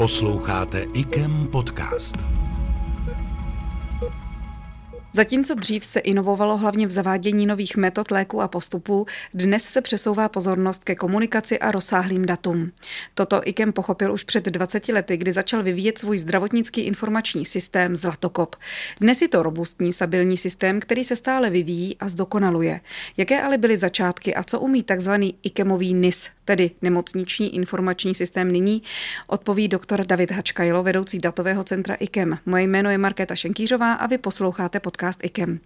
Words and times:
Posloucháte 0.00 0.86
IKEM 0.94 1.48
podcast. 1.52 2.16
Zatímco 5.12 5.54
dřív 5.54 5.84
se 5.84 6.00
inovovalo 6.00 6.56
hlavně 6.56 6.86
v 6.86 6.90
zavádění 6.90 7.46
nových 7.46 7.76
metod 7.76 8.10
léků 8.10 8.42
a 8.42 8.48
postupů, 8.48 9.06
dnes 9.34 9.64
se 9.64 9.80
přesouvá 9.80 10.28
pozornost 10.28 10.84
ke 10.84 10.94
komunikaci 10.94 11.58
a 11.58 11.70
rozsáhlým 11.70 12.26
datům. 12.26 12.72
Toto 13.14 13.40
IKEM 13.44 13.72
pochopil 13.72 14.12
už 14.12 14.24
před 14.24 14.44
20 14.44 14.88
lety, 14.88 15.16
kdy 15.16 15.32
začal 15.32 15.62
vyvíjet 15.62 15.98
svůj 15.98 16.18
zdravotnický 16.18 16.80
informační 16.80 17.46
systém 17.46 17.96
Zlatokop. 17.96 18.56
Dnes 19.00 19.22
je 19.22 19.28
to 19.28 19.42
robustní, 19.42 19.92
stabilní 19.92 20.36
systém, 20.36 20.80
který 20.80 21.04
se 21.04 21.16
stále 21.16 21.50
vyvíjí 21.50 21.96
a 21.96 22.08
zdokonaluje. 22.08 22.80
Jaké 23.16 23.42
ale 23.42 23.58
byly 23.58 23.76
začátky 23.76 24.34
a 24.34 24.42
co 24.42 24.60
umí 24.60 24.82
takzvaný 24.82 25.34
IKEMový 25.42 25.94
NIS, 25.94 26.30
tedy 26.50 26.70
nemocniční 26.82 27.54
informační 27.54 28.14
systém 28.14 28.50
nyní, 28.50 28.82
odpoví 29.26 29.68
doktor 29.68 30.06
David 30.06 30.30
Hačkajlo, 30.30 30.82
vedoucí 30.82 31.18
datového 31.18 31.64
centra 31.64 31.94
IKEM. 31.94 32.38
Moje 32.46 32.62
jméno 32.62 32.90
je 32.90 32.98
Markéta 32.98 33.34
Šenkýřová 33.34 33.92
a 33.92 34.06
vy 34.06 34.18
posloucháte 34.18 34.80
podcast 34.80 35.24
IKEM. 35.24 35.60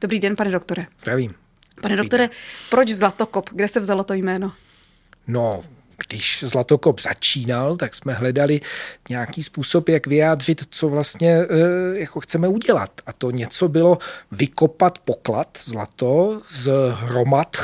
Dobrý 0.00 0.20
den, 0.20 0.36
pane 0.36 0.50
doktore. 0.50 0.86
Zdravím. 1.00 1.34
Pane 1.80 1.96
doktore, 1.96 2.28
proč 2.70 2.88
Zlatokop? 2.88 3.50
Kde 3.52 3.68
se 3.68 3.80
vzalo 3.80 4.04
to 4.04 4.14
jméno? 4.14 4.52
No, 5.26 5.62
když 6.08 6.44
Zlatokop 6.46 7.00
začínal, 7.00 7.76
tak 7.76 7.94
jsme 7.94 8.12
hledali 8.12 8.60
nějaký 9.08 9.42
způsob, 9.42 9.88
jak 9.88 10.06
vyjádřit, 10.06 10.64
co 10.70 10.88
vlastně 10.88 11.30
e, 11.32 11.46
jako 11.92 12.20
chceme 12.20 12.48
udělat. 12.48 12.90
A 13.06 13.12
to 13.12 13.30
něco 13.30 13.68
bylo 13.68 13.98
vykopat 14.32 14.98
poklad 14.98 15.58
zlato 15.64 16.40
z 16.50 16.70
hromad 16.92 17.56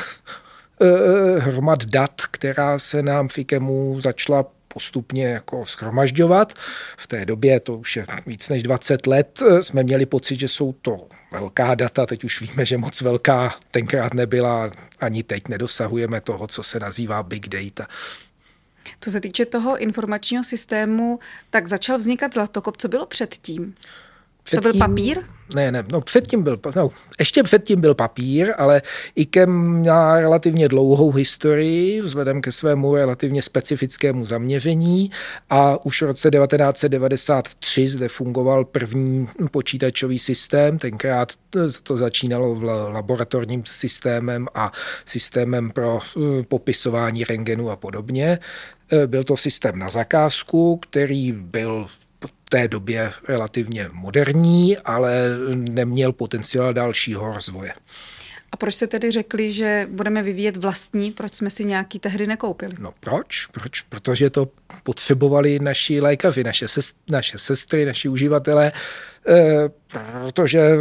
hromad 1.39 1.85
dat, 1.85 2.23
která 2.31 2.79
se 2.79 3.03
nám 3.03 3.29
v 3.29 3.39
IKEMu 3.39 4.01
začala 4.01 4.45
postupně 4.77 5.27
jako 5.27 5.67
schromažďovat. 5.67 6.53
V 6.97 7.07
té 7.07 7.25
době, 7.25 7.61
to 7.61 7.75
už 7.75 7.97
je 7.97 8.07
víc 8.27 8.49
než 8.49 8.63
20 8.63 9.07
let, 9.07 9.43
eh, 9.43 9.63
jsme 9.63 9.83
měli 9.83 10.07
pocit, 10.07 10.41
že 10.41 10.49
jsou 10.49 10.73
to 10.73 11.09
velká 11.33 11.75
data. 11.75 12.07
Teď 12.07 12.25
už 12.25 12.41
víme, 12.41 12.67
že 12.67 12.77
moc 12.77 13.01
velká 13.01 13.55
tenkrát 13.71 14.15
nebyla. 14.15 14.71
Ani 15.01 15.23
teď 15.23 15.49
nedosahujeme 15.49 16.21
toho, 16.21 16.47
co 16.47 16.63
se 16.63 16.81
nazývá 16.81 17.23
big 17.23 17.49
data. 17.49 17.87
Co 19.01 19.11
se 19.11 19.21
týče 19.21 19.47
toho 19.47 19.79
informačního 19.79 20.45
systému, 20.45 21.19
tak 21.51 21.67
začal 21.67 21.99
vznikat 21.99 22.35
Zlatokop. 22.35 22.77
Co 22.77 22.89
bylo 22.89 23.07
předtím? 23.07 23.75
Předtím, 24.47 24.63
to 24.63 24.79
byl 24.79 24.89
papír? 24.89 25.19
Ne, 25.55 25.73
ne, 25.73 25.85
no 25.93 26.01
předtím 26.01 26.43
byl, 26.43 26.59
no, 26.77 26.91
ještě 27.19 27.43
předtím 27.43 27.81
byl 27.81 27.95
papír, 27.95 28.55
ale 28.59 28.83
IKEM 29.15 29.85
má 29.87 30.21
relativně 30.21 30.69
dlouhou 30.69 31.13
historii 31.13 32.01
vzhledem 32.01 32.43
ke 32.43 32.53
svému 32.53 32.95
relativně 32.95 33.43
specifickému 33.43 34.25
zaměření 34.25 35.11
a 35.51 35.85
už 35.87 36.03
v 36.03 36.07
roce 36.07 36.31
1993 36.31 37.89
zde 37.89 38.09
fungoval 38.09 38.65
první 38.65 39.29
počítačový 39.51 40.19
systém, 40.19 40.79
tenkrát 40.79 41.33
to 41.83 41.97
začínalo 41.97 42.55
v 42.55 42.65
laboratorním 42.93 43.63
systémem 43.67 44.47
a 44.55 44.73
systémem 45.05 45.71
pro 45.71 45.99
eh, 45.99 46.43
popisování 46.43 47.25
rengenu 47.25 47.71
a 47.71 47.77
podobně. 47.77 48.39
Eh, 48.93 49.07
byl 49.07 49.25
to 49.25 49.37
systém 49.37 49.79
na 49.79 49.89
zakázku, 49.89 50.77
který 50.77 51.33
byl 51.33 51.87
té 52.51 52.69
době 52.69 53.13
relativně 53.29 53.89
moderní, 53.93 54.79
ale 54.79 55.23
neměl 55.55 56.13
potenciál 56.13 56.75
dalšího 56.75 57.33
rozvoje. 57.35 57.73
A 58.53 58.57
proč 58.57 58.75
jste 58.75 58.87
tedy 58.87 59.11
řekli, 59.11 59.53
že 59.53 59.87
budeme 59.91 60.23
vyvíjet 60.23 60.57
vlastní? 60.57 61.13
Proč 61.13 61.35
jsme 61.35 61.51
si 61.51 61.65
nějaký 61.65 61.99
tehdy 61.99 62.27
nekoupili? 62.27 62.75
No 62.79 62.93
proč? 63.01 63.47
Proč? 63.47 63.81
Protože 63.81 64.31
to 64.31 64.49
potřebovali 64.83 65.59
naši 65.59 66.01
lékaři, 66.01 66.45
naše, 66.45 66.69
sest, 66.69 67.01
naše 67.11 67.39
sestry, 67.39 67.87
naši 67.87 68.09
uživatelé, 68.09 68.73
eh, 69.29 69.69
protože 69.89 70.77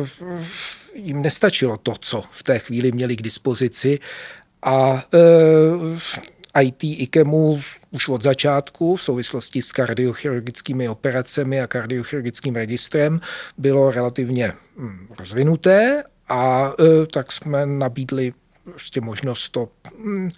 jim 0.93 1.21
nestačilo 1.21 1.77
to, 1.77 1.93
co 1.99 2.23
v 2.31 2.43
té 2.43 2.59
chvíli 2.59 2.91
měli 2.91 3.15
k 3.15 3.21
dispozici 3.21 3.99
a 4.63 5.05
eh, 5.13 5.19
IT 6.61 6.83
IKEMu 6.83 7.61
už 7.91 8.09
od 8.09 8.21
začátku 8.21 8.95
v 8.95 9.01
souvislosti 9.01 9.61
s 9.61 9.71
kardiochirurgickými 9.71 10.89
operacemi 10.89 11.61
a 11.61 11.67
kardiochirurgickým 11.67 12.55
registrem 12.55 13.21
bylo 13.57 13.91
relativně 13.91 14.53
hm, 14.77 15.07
rozvinuté 15.19 16.03
a 16.29 16.71
e, 16.79 17.05
tak 17.05 17.31
jsme 17.31 17.65
nabídli 17.65 18.33
prostě 18.63 19.01
možnost 19.01 19.49
to, 19.49 19.69
hm, 19.97 20.29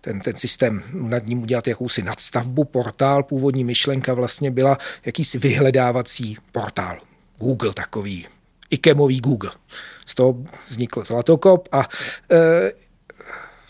ten, 0.00 0.20
ten 0.20 0.36
systém 0.36 0.82
nad 0.92 1.26
ním 1.26 1.42
udělat 1.42 1.68
jakousi 1.68 2.02
nadstavbu, 2.02 2.64
portál. 2.64 3.22
Původní 3.22 3.64
myšlenka 3.64 4.14
vlastně 4.14 4.50
byla 4.50 4.78
jakýsi 5.06 5.38
vyhledávací 5.38 6.36
portál. 6.52 6.98
Google 7.38 7.72
takový, 7.74 8.26
IKEMový 8.70 9.20
Google. 9.20 9.50
Z 10.06 10.14
toho 10.14 10.36
vznikl 10.66 11.04
Zlatokop 11.04 11.68
a 11.72 11.88
e, 12.30 12.72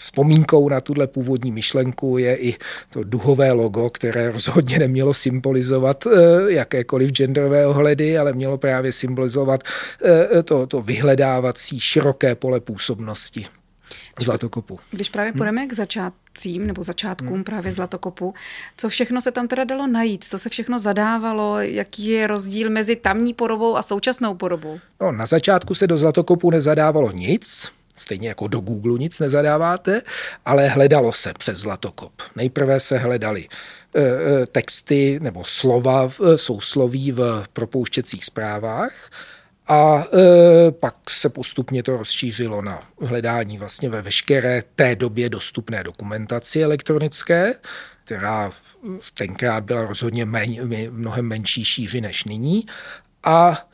Vzpomínkou 0.01 0.69
na 0.69 0.81
tuhle 0.81 1.07
původní 1.07 1.53
myšlenku 1.53 2.19
je 2.19 2.37
i 2.37 2.55
to 2.91 3.05
duhové 3.05 3.53
logo, 3.53 3.91
které 3.91 4.33
rozhodně 4.33 4.79
nemělo 4.79 5.15
symbolizovat 5.15 6.07
eh, 6.07 6.11
jakékoliv 6.53 7.11
genderové 7.11 7.67
ohledy, 7.67 8.19
ale 8.19 8.33
mělo 8.33 8.59
právě 8.59 8.93
symbolizovat 8.93 9.61
eh, 10.05 10.43
to, 10.43 10.67
to 10.67 10.83
vyhledávací 10.83 11.81
široké 11.81 12.35
pole 12.35 12.61
působnosti. 12.61 13.47
Zlatokopu. 14.21 14.79
Když 14.91 15.09
právě 15.09 15.33
hm? 15.33 15.37
půjdeme 15.37 15.61
hmm. 15.61 15.71
k 15.71 15.73
začátcím 15.73 16.67
nebo 16.67 16.83
začátkům 16.83 17.35
hmm. 17.35 17.45
právě 17.45 17.73
Zlatokopu, 17.73 18.35
co 18.77 18.89
všechno 18.89 19.21
se 19.21 19.31
tam 19.31 19.49
teda 19.49 19.65
dalo 19.65 19.87
najít, 19.87 20.25
co 20.25 20.39
se 20.39 20.49
všechno 20.49 20.79
zadávalo, 20.79 21.61
jaký 21.61 22.07
je 22.07 22.27
rozdíl 22.27 22.71
mezi 22.71 22.97
tamní 22.97 23.35
podobou 23.35 23.77
a 23.77 23.83
současnou 23.83 24.35
podobou? 24.35 24.79
No, 25.01 25.13
na 25.13 25.27
začátku 25.27 25.75
se 25.75 25.87
do 25.87 25.97
Zlatokopu 25.97 26.51
nezadávalo 26.51 27.13
nic, 27.13 27.73
Stejně 27.95 28.29
jako 28.29 28.49
do 28.49 28.61
Google 28.61 28.99
nic 28.99 29.21
nezadáváte, 29.21 30.03
ale 30.45 30.69
hledalo 30.69 31.13
se 31.13 31.33
přes 31.39 31.59
Zlatokop. 31.59 32.13
Nejprve 32.37 32.81
se 32.81 32.99
hledali 32.99 33.49
e, 33.95 34.01
e, 34.03 34.47
texty 34.47 35.19
nebo 35.23 35.45
slova, 35.45 36.11
sousloví 36.37 37.13
v 37.13 37.45
propouštěcích 37.53 38.25
zprávách 38.25 39.11
a 39.69 40.05
e, 40.05 40.71
pak 40.71 40.95
se 41.11 41.29
postupně 41.29 41.83
to 41.83 41.97
rozšířilo 41.97 42.63
na 42.63 42.83
hledání 43.01 43.59
vlastně 43.59 43.89
ve 43.89 44.03
veškeré 44.03 44.63
té 44.75 44.97
době 44.97 45.29
dostupné 45.29 45.85
dokumentaci 45.85 46.63
elektronické, 46.63 47.55
která 48.05 48.53
tenkrát 49.15 49.65
byla 49.65 49.85
rozhodně 49.85 50.25
méně, 50.25 50.63
mnohem 50.91 51.27
menší 51.27 51.65
šíři 51.65 52.01
než 52.01 52.25
nyní. 52.25 52.67
A 53.25 53.69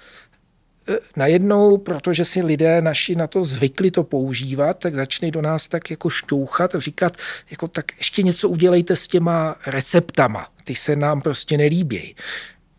najednou, 1.16 1.78
protože 1.78 2.24
si 2.24 2.42
lidé 2.42 2.82
naši 2.82 3.14
na 3.14 3.26
to 3.26 3.44
zvykli 3.44 3.90
to 3.90 4.04
používat, 4.04 4.78
tak 4.78 4.94
začne 4.94 5.30
do 5.30 5.42
nás 5.42 5.68
tak 5.68 5.90
jako 5.90 6.10
šťouchat 6.10 6.74
a 6.74 6.80
říkat, 6.80 7.16
jako 7.50 7.68
tak 7.68 7.84
ještě 7.98 8.22
něco 8.22 8.48
udělejte 8.48 8.96
s 8.96 9.08
těma 9.08 9.56
receptama, 9.66 10.48
ty 10.64 10.74
se 10.74 10.96
nám 10.96 11.20
prostě 11.20 11.58
nelíbí. 11.58 12.16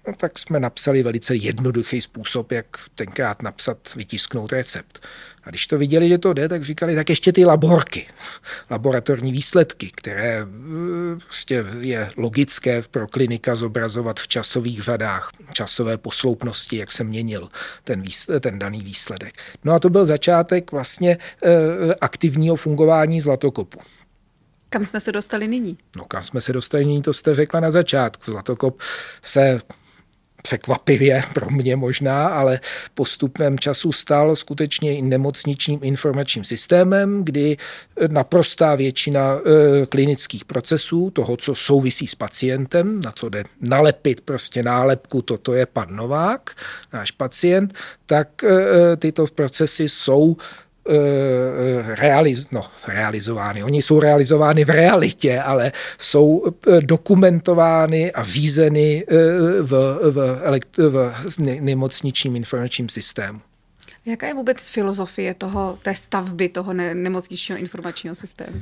No, 0.07 0.13
tak 0.17 0.39
jsme 0.39 0.59
napsali 0.59 1.03
velice 1.03 1.35
jednoduchý 1.35 2.01
způsob, 2.01 2.51
jak 2.51 2.67
tenkrát 2.95 3.41
napsat, 3.41 3.77
vytisknout 3.95 4.51
recept. 4.51 4.99
A 5.47 5.49
když 5.49 5.67
to 5.67 5.77
viděli, 5.77 6.09
že 6.09 6.17
to 6.17 6.33
jde, 6.33 6.49
tak 6.49 6.63
říkali, 6.63 6.95
tak 6.95 7.09
ještě 7.09 7.31
ty 7.31 7.45
laborky, 7.45 8.07
laboratorní 8.69 9.31
výsledky, 9.31 9.91
které 9.95 10.41
eh, 10.41 10.45
prostě 11.25 11.65
je 11.79 12.09
logické 12.17 12.81
pro 12.91 13.07
klinika 13.07 13.55
zobrazovat 13.55 14.19
v 14.19 14.27
časových 14.27 14.81
řadách, 14.81 15.31
časové 15.53 15.97
posloupnosti, 15.97 16.77
jak 16.77 16.91
se 16.91 17.03
měnil 17.03 17.49
ten, 17.83 18.01
výsledek, 18.01 18.43
ten 18.43 18.59
daný 18.59 18.81
výsledek. 18.81 19.33
No 19.63 19.73
a 19.73 19.79
to 19.79 19.89
byl 19.89 20.05
začátek 20.05 20.71
vlastně 20.71 21.17
eh, 21.43 21.95
aktivního 22.01 22.55
fungování 22.55 23.21
zlatokopu. 23.21 23.79
Kam 24.69 24.85
jsme 24.85 24.99
se 24.99 25.11
dostali 25.11 25.47
nyní? 25.47 25.77
No 25.97 26.05
kam 26.05 26.23
jsme 26.23 26.41
se 26.41 26.53
dostali 26.53 26.85
nyní, 26.85 27.01
to 27.01 27.13
jste 27.13 27.35
řekla 27.35 27.59
na 27.59 27.71
začátku. 27.71 28.31
Zlatokop 28.31 28.81
se 29.21 29.61
překvapivě 30.47 31.21
pro 31.33 31.49
mě 31.49 31.75
možná, 31.75 32.27
ale 32.27 32.59
postupem 32.93 33.59
času 33.59 33.91
stal 33.91 34.35
skutečně 34.35 35.01
nemocničním 35.01 35.79
informačním 35.83 36.43
systémem, 36.43 37.23
kdy 37.23 37.57
naprostá 38.07 38.75
většina 38.75 39.35
e, 39.35 39.85
klinických 39.85 40.45
procesů, 40.45 41.11
toho, 41.11 41.37
co 41.37 41.55
souvisí 41.55 42.07
s 42.07 42.15
pacientem, 42.15 43.01
na 43.01 43.11
co 43.11 43.29
jde 43.29 43.43
nalepit 43.61 44.21
prostě 44.21 44.63
nálepku, 44.63 45.21
toto 45.21 45.53
je 45.53 45.65
pan 45.65 45.95
Novák, 45.95 46.55
náš 46.93 47.11
pacient, 47.11 47.73
tak 48.05 48.43
e, 48.43 48.95
tyto 48.95 49.25
procesy 49.35 49.89
jsou 49.89 50.37
realiz, 51.85 52.51
no, 52.51 52.61
realizovány. 52.87 53.63
Oni 53.63 53.81
jsou 53.81 53.99
realizovány 53.99 54.65
v 54.65 54.69
realitě, 54.69 55.39
ale 55.39 55.71
jsou 55.97 56.43
eh, 56.47 56.81
dokumentovány 56.81 58.11
a 58.11 58.23
řízeny 58.23 59.05
eh, 59.07 59.13
v, 59.61 59.99
v, 60.11 60.39
elekt, 60.43 60.77
v 60.77 61.13
nemocničním 61.59 62.35
informačním 62.35 62.89
systému. 62.89 63.41
Jaká 64.05 64.27
je 64.27 64.33
vůbec 64.33 64.67
filozofie 64.67 65.33
toho, 65.33 65.77
té 65.83 65.95
stavby 65.95 66.49
toho 66.49 66.73
nemocničního 66.73 67.59
informačního 67.59 68.15
systému? 68.15 68.61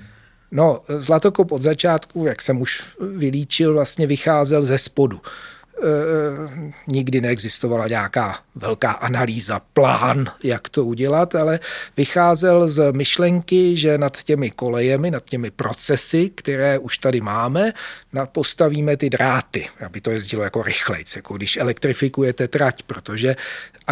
No, 0.51 0.81
Zlatokop 0.97 1.51
od 1.51 1.61
začátku, 1.61 2.25
jak 2.25 2.41
jsem 2.41 2.61
už 2.61 2.95
vylíčil, 3.15 3.73
vlastně 3.73 4.07
vycházel 4.07 4.61
ze 4.61 4.77
spodu. 4.77 5.21
Nikdy 6.87 7.21
neexistovala 7.21 7.87
nějaká 7.87 8.39
velká 8.55 8.91
analýza, 8.91 9.61
plán, 9.73 10.25
jak 10.43 10.69
to 10.69 10.85
udělat, 10.85 11.35
ale 11.35 11.59
vycházel 11.97 12.67
z 12.67 12.91
myšlenky, 12.91 13.75
že 13.75 13.97
nad 13.97 14.23
těmi 14.23 14.51
kolejemi, 14.51 15.11
nad 15.11 15.25
těmi 15.25 15.51
procesy, 15.51 16.29
které 16.35 16.77
už 16.79 16.97
tady 16.97 17.21
máme, 17.21 17.73
postavíme 18.25 18.97
ty 18.97 19.09
dráty, 19.09 19.67
aby 19.85 20.01
to 20.01 20.11
jezdilo 20.11 20.43
jako 20.43 20.63
rychlejc, 20.63 21.15
jako 21.15 21.33
když 21.33 21.57
elektrifikujete 21.57 22.47
trať, 22.47 22.83
protože 22.83 23.35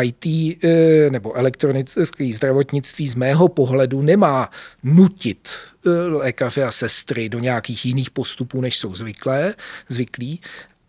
IT 0.01 0.25
eh, 0.25 1.09
nebo 1.09 1.33
elektronické 1.33 2.31
zdravotnictví 2.33 3.07
z 3.07 3.15
mého 3.15 3.47
pohledu 3.47 4.01
nemá 4.01 4.49
nutit 4.83 5.49
eh, 5.85 5.89
lékaře 6.07 6.63
a 6.63 6.71
sestry 6.71 7.29
do 7.29 7.39
nějakých 7.39 7.85
jiných 7.85 8.09
postupů, 8.09 8.61
než 8.61 8.77
jsou 8.77 8.95
zvyklé, 8.95 9.55
zvyklí, 9.89 10.41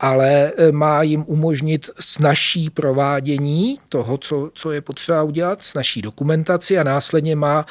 ale 0.05 0.53
eh, 0.57 0.73
má 0.73 1.03
jim 1.03 1.25
umožnit 1.27 1.91
snažší 2.01 2.71
provádění 2.71 3.79
toho, 3.89 4.19
co, 4.19 4.51
co 4.55 4.73
je 4.73 4.81
potřeba 4.81 5.23
udělat, 5.23 5.65
snažší 5.65 6.03
dokumentaci 6.03 6.79
a 6.79 6.85
následně 6.85 7.37
má 7.37 7.67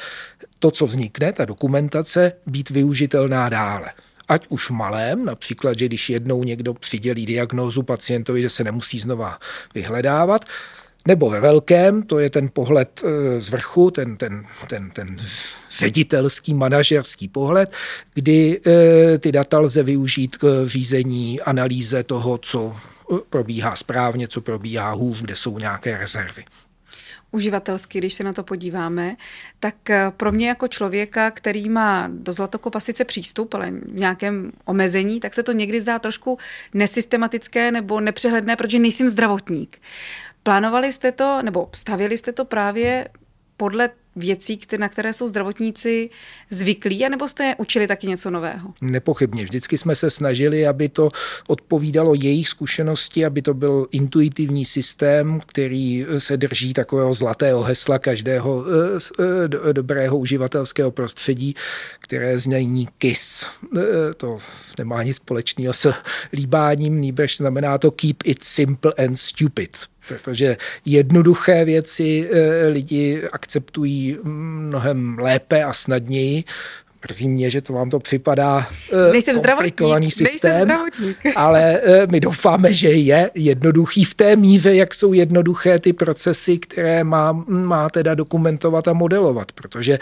to, 0.58 0.70
co 0.70 0.86
vznikne, 0.86 1.32
ta 1.32 1.44
dokumentace, 1.44 2.32
být 2.46 2.70
využitelná 2.70 3.48
dále. 3.48 3.92
Ať 4.28 4.46
už 4.48 4.70
malém, 4.70 5.24
například, 5.24 5.78
že 5.78 5.86
když 5.86 6.10
jednou 6.10 6.44
někdo 6.44 6.74
přidělí 6.74 7.26
diagnózu 7.26 7.82
pacientovi, 7.82 8.42
že 8.42 8.50
se 8.50 8.64
nemusí 8.64 8.98
znova 8.98 9.38
vyhledávat, 9.74 10.44
nebo 11.08 11.30
ve 11.30 11.40
velkém, 11.40 12.02
to 12.02 12.18
je 12.18 12.30
ten 12.30 12.48
pohled 12.52 13.02
eh, 13.04 13.40
z 13.40 13.48
vrchu, 13.48 13.90
ten, 13.90 14.16
ten, 14.16 14.46
ten, 14.68 14.90
ten 14.90 15.16
ředitelský, 15.78 16.54
manažerský 16.54 17.28
pohled, 17.28 17.72
kdy 18.14 18.60
eh, 18.66 19.18
ty 19.18 19.32
data 19.32 19.58
lze 19.58 19.82
využít 19.82 20.36
k 20.36 20.62
řízení, 20.66 21.40
analýze 21.40 22.04
toho, 22.04 22.38
co 22.38 22.76
eh, 22.76 23.16
probíhá 23.30 23.76
správně, 23.76 24.28
co 24.28 24.40
probíhá 24.40 24.92
hůř, 24.92 25.22
kde 25.22 25.36
jsou 25.36 25.58
nějaké 25.58 25.98
rezervy 25.98 26.44
uživatelsky, 27.30 27.98
když 27.98 28.14
se 28.14 28.24
na 28.24 28.32
to 28.32 28.42
podíváme, 28.42 29.16
tak 29.60 29.74
pro 30.16 30.32
mě 30.32 30.48
jako 30.48 30.68
člověka, 30.68 31.30
který 31.30 31.68
má 31.68 32.08
do 32.12 32.32
Zlatokopa 32.32 32.80
sice 32.80 33.04
přístup, 33.04 33.54
ale 33.54 33.70
v 33.70 33.94
nějakém 33.94 34.52
omezení, 34.64 35.20
tak 35.20 35.34
se 35.34 35.42
to 35.42 35.52
někdy 35.52 35.80
zdá 35.80 35.98
trošku 35.98 36.38
nesystematické 36.74 37.72
nebo 37.72 38.00
nepřehledné, 38.00 38.56
protože 38.56 38.78
nejsem 38.78 39.08
zdravotník. 39.08 39.80
Plánovali 40.44 40.92
jste 40.92 41.12
to, 41.12 41.42
nebo 41.42 41.68
stavili 41.72 42.18
jste 42.18 42.32
to 42.32 42.44
právě 42.44 43.08
podle 43.56 43.90
věcí, 44.16 44.60
na 44.78 44.88
které 44.88 45.12
jsou 45.12 45.28
zdravotníci 45.28 46.10
zvyklí, 46.50 47.06
anebo 47.06 47.28
jste 47.28 47.54
učili 47.58 47.86
taky 47.86 48.06
něco 48.06 48.30
nového? 48.30 48.74
Nepochybně. 48.80 49.44
Vždycky 49.44 49.78
jsme 49.78 49.96
se 49.96 50.10
snažili, 50.10 50.66
aby 50.66 50.88
to 50.88 51.08
odpovídalo 51.48 52.14
jejich 52.14 52.48
zkušenosti, 52.48 53.24
aby 53.24 53.42
to 53.42 53.54
byl 53.54 53.86
intuitivní 53.92 54.64
systém, 54.64 55.38
který 55.46 56.06
se 56.18 56.36
drží 56.36 56.74
takového 56.74 57.12
zlatého 57.12 57.62
hesla 57.62 57.98
každého 57.98 58.64
eh, 58.66 59.24
eh, 59.68 59.72
dobrého 59.72 60.18
uživatelského 60.18 60.90
prostředí, 60.90 61.54
které 61.98 62.38
znění 62.38 62.88
KISS. 62.98 63.46
Eh, 63.78 63.80
to 64.16 64.38
nemá 64.78 65.02
nic 65.02 65.16
společného 65.16 65.74
s 65.74 65.92
líbáním, 66.32 67.00
nýbrž 67.00 67.36
znamená 67.36 67.78
to 67.78 67.90
keep 67.90 68.16
it 68.24 68.44
simple 68.44 68.92
and 68.98 69.16
stupid 69.16 69.93
protože 70.08 70.56
jednoduché 70.84 71.64
věci 71.64 72.28
eh, 72.32 72.66
lidi 72.66 73.22
akceptují 73.32 74.18
mnohem 74.22 75.18
lépe 75.18 75.64
a 75.64 75.72
snadněji. 75.72 76.44
Mrzí 77.04 77.28
mě, 77.28 77.50
že 77.50 77.60
to 77.60 77.72
vám 77.72 77.90
to 77.90 77.98
připadá 77.98 78.68
eh, 78.92 79.12
nejsem 79.12 79.42
komplikovaný 79.42 80.10
systém, 80.10 80.68
ale 81.36 81.80
eh, 81.82 82.06
my 82.06 82.20
doufáme, 82.20 82.72
že 82.72 82.88
je 82.88 83.30
jednoduchý 83.34 84.04
v 84.04 84.14
té 84.14 84.36
míře, 84.36 84.74
jak 84.74 84.94
jsou 84.94 85.12
jednoduché 85.12 85.78
ty 85.78 85.92
procesy, 85.92 86.58
které 86.58 87.04
má, 87.04 87.32
má 87.48 87.88
teda 87.88 88.14
dokumentovat 88.14 88.88
a 88.88 88.92
modelovat, 88.92 89.52
protože 89.52 89.98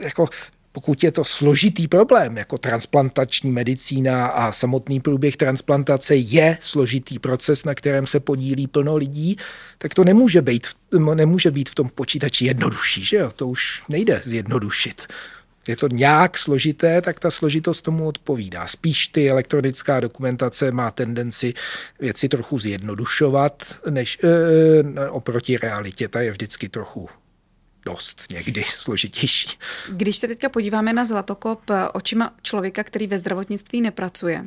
jako 0.00 0.26
pokud 0.74 1.04
je 1.04 1.12
to 1.12 1.24
složitý 1.24 1.88
problém, 1.88 2.36
jako 2.38 2.58
transplantační 2.58 3.52
medicína 3.52 4.26
a 4.26 4.52
samotný 4.52 5.00
průběh 5.00 5.36
transplantace 5.36 6.16
je 6.16 6.58
složitý 6.60 7.18
proces, 7.18 7.64
na 7.64 7.74
kterém 7.74 8.06
se 8.06 8.20
podílí 8.20 8.66
plno 8.66 8.96
lidí, 8.96 9.36
tak 9.78 9.94
to 9.94 10.04
nemůže 10.04 10.42
být, 10.42 10.66
nemůže 11.14 11.50
být 11.50 11.68
v 11.68 11.74
tom 11.74 11.88
počítači 11.88 12.44
jednodušší, 12.44 13.04
že 13.04 13.16
jo? 13.16 13.30
To 13.36 13.48
už 13.48 13.82
nejde 13.88 14.20
zjednodušit. 14.24 15.06
Je 15.68 15.76
to 15.76 15.88
nějak 15.88 16.38
složité, 16.38 17.02
tak 17.02 17.20
ta 17.20 17.30
složitost 17.30 17.82
tomu 17.82 18.06
odpovídá. 18.06 18.66
Spíš 18.66 19.08
ty 19.08 19.30
elektronická 19.30 20.00
dokumentace 20.00 20.70
má 20.70 20.90
tendenci 20.90 21.54
věci 22.00 22.28
trochu 22.28 22.58
zjednodušovat, 22.58 23.78
než 23.90 24.18
e, 24.24 25.10
oproti 25.10 25.56
realitě. 25.56 26.08
Ta 26.08 26.20
je 26.20 26.30
vždycky 26.30 26.68
trochu 26.68 27.08
dost 27.86 28.30
někdy 28.30 28.64
složitější. 28.64 29.58
Když 29.88 30.16
se 30.16 30.28
teďka 30.28 30.48
podíváme 30.48 30.92
na 30.92 31.04
Zlatokop 31.04 31.60
očima 31.92 32.34
člověka, 32.42 32.84
který 32.84 33.06
ve 33.06 33.18
zdravotnictví 33.18 33.80
nepracuje, 33.80 34.44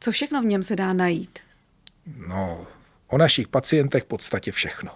co 0.00 0.12
všechno 0.12 0.42
v 0.42 0.44
něm 0.44 0.62
se 0.62 0.76
dá 0.76 0.92
najít? 0.92 1.38
No, 2.28 2.66
o 3.06 3.18
našich 3.18 3.48
pacientech 3.48 4.02
v 4.02 4.06
podstatě 4.06 4.52
všechno. 4.52 4.90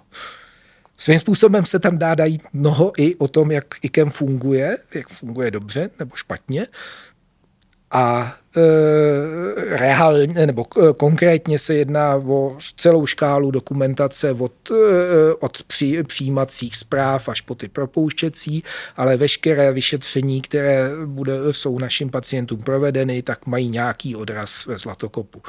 Svým 0.97 1.19
způsobem 1.19 1.67
se 1.67 1.79
tam 1.79 1.99
dá 1.99 2.15
najít 2.15 2.43
mnoho 2.53 2.93
i 2.97 3.15
o 3.15 3.29
tom, 3.29 3.50
jak 3.50 3.65
IKEM 3.82 4.11
funguje, 4.11 4.79
jak 4.94 5.09
funguje 5.09 5.50
dobře 5.50 5.91
nebo 5.99 6.17
špatně 6.17 6.67
a 7.91 8.37
e, 8.57 8.61
reálně 9.77 10.47
nebo 10.47 10.65
konkrétně 10.97 11.59
se 11.59 11.75
jedná 11.75 12.17
o 12.17 12.57
celou 12.77 13.07
škálu 13.07 13.51
dokumentace 13.51 14.33
od, 14.33 14.71
e, 14.71 14.75
od 15.35 15.63
při, 15.63 16.03
přijímacích 16.03 16.77
zpráv 16.77 17.29
až 17.29 17.41
po 17.41 17.55
ty 17.55 17.69
propouštěcí, 17.69 18.65
ale 18.97 19.17
veškeré 19.17 19.73
vyšetření, 19.73 20.43
které 20.43 20.91
bude, 21.07 21.33
jsou 21.51 21.79
našim 21.79 22.11
pacientům 22.11 22.63
provedeny, 22.63 23.23
tak 23.23 23.47
mají 23.47 23.71
nějaký 23.71 24.17
odraz 24.17 24.67
ve 24.67 24.77
zlatokopu. 24.77 25.43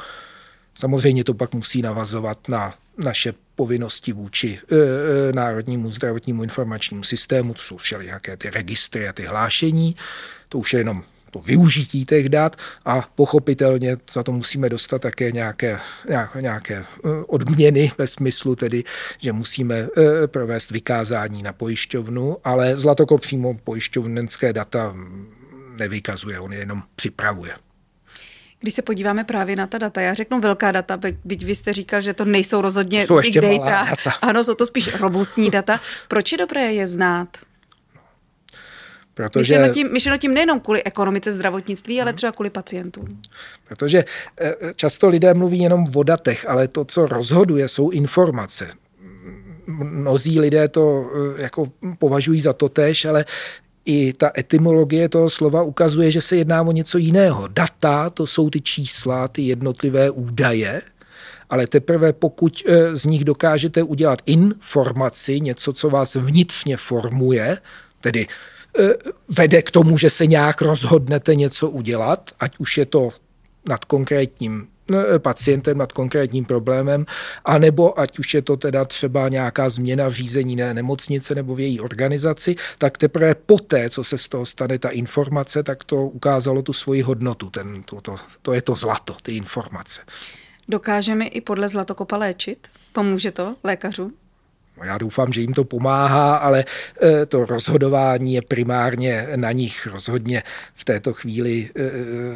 Samozřejmě 0.74 1.24
to 1.24 1.34
pak 1.34 1.54
musí 1.54 1.82
navazovat 1.82 2.48
na 2.48 2.74
naše 3.04 3.34
povinnosti 3.54 4.12
vůči 4.12 4.58
e, 4.58 4.76
e, 4.76 5.32
Národnímu 5.32 5.90
zdravotnímu 5.90 6.42
informačnímu 6.42 7.02
systému, 7.02 7.54
to 7.54 7.62
jsou 7.62 7.76
všelijaké 7.76 8.36
ty 8.36 8.50
registry 8.50 9.08
a 9.08 9.12
ty 9.12 9.24
hlášení, 9.24 9.96
to 10.48 10.58
už 10.58 10.72
je 10.72 10.80
jenom 10.80 11.02
to 11.30 11.38
využití 11.38 12.06
těch 12.06 12.28
dat 12.28 12.56
a 12.84 13.08
pochopitelně 13.14 13.96
za 14.12 14.22
to 14.22 14.32
musíme 14.32 14.68
dostat 14.68 15.02
také 15.02 15.32
nějaké, 15.32 15.78
nějaké 16.40 16.74
eh, 16.74 17.08
odměny 17.26 17.92
ve 17.98 18.06
smyslu 18.06 18.56
tedy, 18.56 18.84
že 19.18 19.32
musíme 19.32 19.76
eh, 19.76 20.26
provést 20.26 20.70
vykázání 20.70 21.42
na 21.42 21.52
pojišťovnu, 21.52 22.36
ale 22.44 22.76
Zlatoko 22.76 23.18
přímo 23.18 23.54
pojišťovnenské 23.64 24.52
data 24.52 24.94
nevykazuje, 25.76 26.40
on 26.40 26.52
je 26.52 26.58
jenom 26.58 26.82
připravuje. 26.96 27.54
Když 28.60 28.74
se 28.74 28.82
podíváme 28.82 29.24
právě 29.24 29.56
na 29.56 29.66
ta 29.66 29.78
data, 29.78 30.00
já 30.00 30.14
řeknu 30.14 30.40
velká 30.40 30.72
data, 30.72 31.00
byť 31.24 31.44
vy 31.44 31.54
jste 31.54 31.72
říkal, 31.72 32.00
že 32.00 32.14
to 32.14 32.24
nejsou 32.24 32.60
rozhodně 32.60 33.06
jsou 33.06 33.20
big 33.20 33.34
data. 33.34 33.84
data. 33.90 34.10
Ano, 34.22 34.44
jsou 34.44 34.54
to 34.54 34.66
spíš 34.66 34.94
robustní 34.94 35.50
data. 35.50 35.80
Proč 36.08 36.32
je 36.32 36.38
dobré 36.38 36.72
je 36.72 36.86
znát? 36.86 37.28
Protože... 39.16 39.54
Myšleno 39.54 39.74
tím, 39.74 39.92
myšleno 39.92 40.18
tím 40.18 40.34
nejenom 40.34 40.60
kvůli 40.60 40.82
ekonomice 40.82 41.32
zdravotnictví, 41.32 42.02
ale 42.02 42.12
třeba 42.12 42.32
kvůli 42.32 42.50
pacientům. 42.50 43.20
Protože 43.68 44.04
eh, 44.40 44.54
často 44.76 45.08
lidé 45.08 45.34
mluví 45.34 45.58
jenom 45.58 45.84
o 45.94 46.02
datech, 46.02 46.48
ale 46.48 46.68
to, 46.68 46.84
co 46.84 47.06
rozhoduje, 47.06 47.68
jsou 47.68 47.90
informace. 47.90 48.68
Mnozí 49.66 50.40
lidé 50.40 50.68
to 50.68 51.10
eh, 51.38 51.42
jako 51.42 51.72
považují 51.98 52.40
za 52.40 52.52
to 52.52 52.68
tež, 52.68 53.04
ale 53.04 53.24
i 53.84 54.12
ta 54.12 54.30
etymologie 54.38 55.08
toho 55.08 55.30
slova 55.30 55.62
ukazuje, 55.62 56.10
že 56.10 56.20
se 56.20 56.36
jedná 56.36 56.62
o 56.62 56.72
něco 56.72 56.98
jiného. 56.98 57.48
Data, 57.48 58.10
to 58.10 58.26
jsou 58.26 58.50
ty 58.50 58.60
čísla, 58.60 59.28
ty 59.28 59.42
jednotlivé 59.42 60.10
údaje, 60.10 60.82
ale 61.50 61.66
teprve 61.66 62.12
pokud 62.12 62.62
eh, 62.66 62.96
z 62.96 63.06
nich 63.06 63.24
dokážete 63.24 63.82
udělat 63.82 64.22
informaci, 64.26 65.40
něco, 65.40 65.72
co 65.72 65.90
vás 65.90 66.14
vnitřně 66.14 66.76
formuje, 66.76 67.58
tedy 68.00 68.26
Eh, 68.28 68.55
vede 69.28 69.62
k 69.62 69.70
tomu, 69.70 69.98
že 69.98 70.10
se 70.10 70.26
nějak 70.26 70.62
rozhodnete 70.62 71.34
něco 71.34 71.70
udělat, 71.70 72.30
ať 72.40 72.58
už 72.58 72.78
je 72.78 72.86
to 72.86 73.08
nad 73.68 73.84
konkrétním 73.84 74.68
eh, 74.94 75.18
pacientem 75.18 75.78
nad 75.78 75.92
konkrétním 75.92 76.44
problémem, 76.44 77.06
anebo 77.44 78.00
ať 78.00 78.18
už 78.18 78.34
je 78.34 78.42
to 78.42 78.56
teda 78.56 78.84
třeba 78.84 79.28
nějaká 79.28 79.68
změna 79.68 80.08
v 80.08 80.12
řízení 80.12 80.56
ne, 80.56 80.74
nemocnice 80.74 81.34
nebo 81.34 81.54
v 81.54 81.60
její 81.60 81.80
organizaci, 81.80 82.56
tak 82.78 82.98
teprve 82.98 83.34
poté, 83.34 83.90
co 83.90 84.04
se 84.04 84.18
z 84.18 84.28
toho 84.28 84.46
stane 84.46 84.78
ta 84.78 84.88
informace, 84.88 85.62
tak 85.62 85.84
to 85.84 85.96
ukázalo 86.06 86.62
tu 86.62 86.72
svoji 86.72 87.02
hodnotu. 87.02 87.50
Ten, 87.50 87.82
to, 87.82 88.00
to, 88.00 88.14
to 88.42 88.52
je 88.52 88.62
to 88.62 88.74
zlato, 88.74 89.16
ty 89.22 89.36
informace. 89.36 90.00
Dokážeme 90.68 91.26
i 91.26 91.40
podle 91.40 91.68
zlatokopa 91.68 92.16
léčit? 92.16 92.68
Pomůže 92.92 93.30
to 93.30 93.56
lékařům? 93.64 94.12
No, 94.76 94.84
já 94.84 94.98
doufám, 94.98 95.32
že 95.32 95.40
jim 95.40 95.52
to 95.52 95.64
pomáhá, 95.64 96.36
ale 96.36 96.64
eh, 97.02 97.26
to 97.26 97.44
rozhodování 97.44 98.34
je 98.34 98.42
primárně 98.42 99.28
na 99.36 99.52
nich 99.52 99.86
rozhodně 99.86 100.42
v 100.74 100.84
této 100.84 101.12
chvíli, 101.12 101.70
eh, 101.76 101.82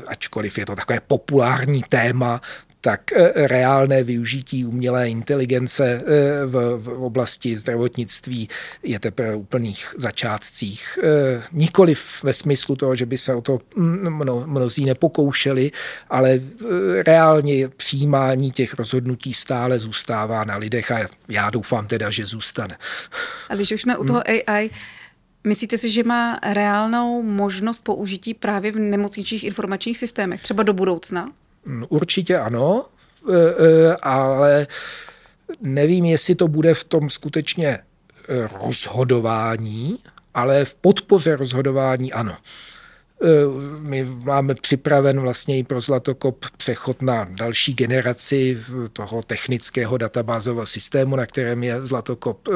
ačkoliv 0.07 0.59
je 0.59 0.67
to 0.67 0.77
takové 0.77 1.01
populární 1.07 1.83
téma, 1.89 2.41
tak 2.81 3.13
eh, 3.13 3.47
reálné 3.49 4.03
využití 4.03 4.65
umělé 4.65 5.11
inteligence 5.11 5.85
eh, 5.85 6.47
v, 6.47 6.77
v 6.79 6.89
oblasti 6.89 7.59
zdravotnictví 7.59 8.49
je 8.83 8.99
teprve 8.99 9.37
v 9.37 9.39
úplných 9.39 9.95
začátcích. 9.97 10.99
Eh, 11.03 11.43
nikoliv 11.53 12.25
ve 12.25 12.33
smyslu 12.33 12.77
toho, 12.77 12.97
že 12.97 13.07
by 13.07 13.19
se 13.19 13.35
o 13.35 13.41
to 13.41 13.59
mno, 13.77 14.45
mnozí 14.47 14.85
nepokoušeli, 14.85 15.73
ale 16.11 16.41
reálně 17.07 17.69
přijímání 17.69 18.51
těch 18.51 18.75
rozhodnutí 18.75 19.35
stále 19.35 19.79
zůstává 19.79 20.45
na 20.45 20.57
lidech 20.57 20.91
a 20.91 20.99
já 21.29 21.51
doufám 21.51 21.87
teda, 21.87 22.11
že 22.11 22.27
zůstane. 22.27 22.77
A 23.49 23.55
když 23.55 23.73
už 23.73 23.83
jsme 23.83 23.97
u 23.97 24.05
toho 24.05 24.23
AI, 24.29 24.71
Myslíte 25.45 25.79
si, 25.79 25.91
že 25.91 26.05
má 26.05 26.39
reálnou 26.53 27.23
možnost 27.23 27.85
použití 27.85 28.35
právě 28.35 28.73
v 28.73 28.79
nemocničních 28.79 29.45
informačních 29.45 29.99
systémech, 29.99 30.43
třeba 30.43 30.63
do 30.63 30.73
budoucna? 30.73 31.33
Určitě 31.89 32.39
ano, 32.39 32.85
e, 33.29 33.35
e, 33.35 33.97
ale 33.97 34.67
nevím, 35.61 36.05
jestli 36.05 36.35
to 36.35 36.49
bude 36.49 36.75
v 36.75 36.85
tom 36.85 37.11
skutečně 37.11 37.69
e, 37.69 37.81
rozhodování, 38.65 39.99
ale 40.35 40.65
v 40.65 40.75
podpoře 40.75 41.37
rozhodování 41.37 42.13
ano. 42.13 42.37
My 43.81 44.05
máme 44.05 44.55
připraven 44.55 45.21
vlastně 45.21 45.59
i 45.59 45.63
pro 45.65 45.81
Zlatokop 45.81 46.45
přechod 46.57 47.03
na 47.03 47.29
další 47.31 47.75
generaci 47.75 48.59
toho 48.93 49.23
technického 49.23 49.99
databázového 49.99 50.67
systému, 50.67 51.17
na 51.17 51.27
kterém 51.27 51.63
je 51.63 51.87
Zlatokop 51.87 52.49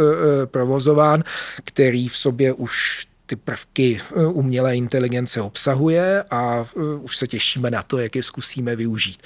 provozován, 0.44 1.24
který 1.64 2.08
v 2.08 2.16
sobě 2.16 2.52
už 2.52 3.06
ty 3.26 3.36
prvky 3.36 3.98
eh, 4.00 4.26
umělé 4.26 4.76
inteligence 4.76 5.40
obsahuje 5.40 6.22
a 6.30 6.64
eh, 6.76 6.80
už 7.00 7.16
se 7.16 7.26
těšíme 7.26 7.70
na 7.70 7.82
to, 7.82 7.98
jak 7.98 8.16
je 8.16 8.22
zkusíme 8.22 8.76
využít. 8.76 9.22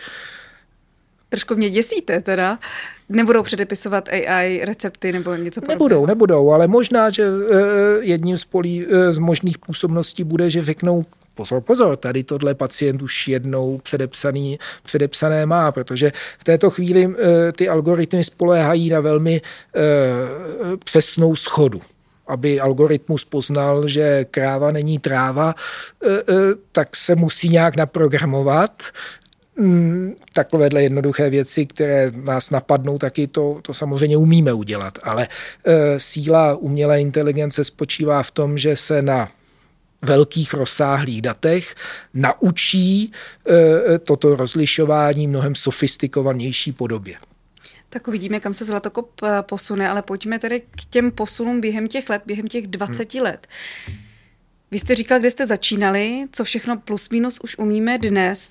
Trošku 1.29 1.55
mě 1.55 1.71
děsíte 1.71 2.21
teda. 2.21 2.59
Nebudou 3.09 3.43
předepisovat 3.43 4.09
AI 4.09 4.61
recepty 4.65 5.13
nebo 5.13 5.35
něco 5.35 5.61
podobného? 5.61 5.79
Nebudou, 5.79 6.07
nebudou, 6.07 6.53
ale 6.53 6.69
možná, 6.69 7.11
že 7.11 7.23
eh, 7.23 7.55
jedním 8.01 8.39
z, 8.39 8.45
polí, 8.45 8.87
z 9.11 9.19
možných 9.19 9.59
působností 9.59 10.25
bude, 10.25 10.51
že 10.51 10.63
řeknou, 10.63 11.05
pozor, 11.35 11.61
pozor, 11.61 11.97
tady 11.97 12.25
tohle 12.25 12.55
pacient 12.55 13.03
už 13.03 13.29
jednou 13.29 13.79
předepsaný, 13.79 14.59
předepsané 14.83 15.47
má, 15.47 15.73
protože 15.73 16.13
v 16.39 16.45
této 16.45 16.71
chvíli 16.71 17.15
ty 17.57 17.69
algoritmy 17.69 18.25
spoléhají 18.25 18.91
na 18.91 19.01
velmi 19.01 19.41
přesnou 20.85 21.35
schodu 21.35 21.81
aby 22.29 22.61
algoritmus 22.61 23.25
poznal, 23.25 23.89
že 23.89 24.27
kráva 24.31 24.71
není 24.71 24.99
tráva, 24.99 25.55
e, 26.05 26.09
e, 26.09 26.23
tak 26.73 26.97
se 26.97 27.15
musí 27.15 27.49
nějak 27.49 27.77
naprogramovat. 27.77 28.83
Mm, 29.57 30.15
takovéhle 30.33 30.83
jednoduché 30.83 31.31
věci, 31.31 31.67
které 31.67 32.13
nás 32.15 32.51
napadnou, 32.51 32.99
taky 32.99 33.27
to, 33.27 33.59
to 33.63 33.75
samozřejmě 33.75 34.17
umíme 34.17 34.53
udělat. 34.53 34.99
Ale 35.03 35.29
e, 35.65 36.01
síla 36.01 36.55
umělé 36.55 37.01
inteligence 37.01 37.65
spočívá 37.65 38.23
v 38.23 38.31
tom, 38.31 38.59
že 38.59 38.77
se 38.77 39.03
na 39.03 39.29
velkých 40.03 40.55
rozsáhlých 40.55 41.23
datech 41.23 41.75
naučí 42.15 43.13
toto 44.05 44.37
rozlišování 44.37 45.27
mnohem 45.27 45.55
sofistikovanější 45.55 46.73
podobě. 46.73 47.15
Tak 47.91 48.09
uvidíme, 48.09 48.41
kam 48.41 48.55
se 48.55 48.65
Zlatokop 48.65 49.23
eh, 49.23 49.43
posune, 49.43 49.89
ale 49.89 50.03
pojďme 50.03 50.39
tedy 50.39 50.61
k 50.61 50.85
těm 50.91 51.11
posunům 51.11 51.61
během 51.61 51.89
těch 51.89 52.11
let, 52.11 52.23
během 52.27 52.47
těch 52.47 52.67
20 52.67 53.15
hmm. 53.15 53.23
let. 53.23 53.47
Vy 54.71 54.79
jste 54.79 54.95
říkal, 54.95 55.21
kde 55.21 55.31
jste 55.31 55.47
začínali, 55.47 56.27
co 56.33 56.45
všechno 56.45 56.77
plus 56.77 57.09
minus 57.09 57.41
už 57.41 57.59
umíme 57.59 57.99
dnes. 57.99 58.51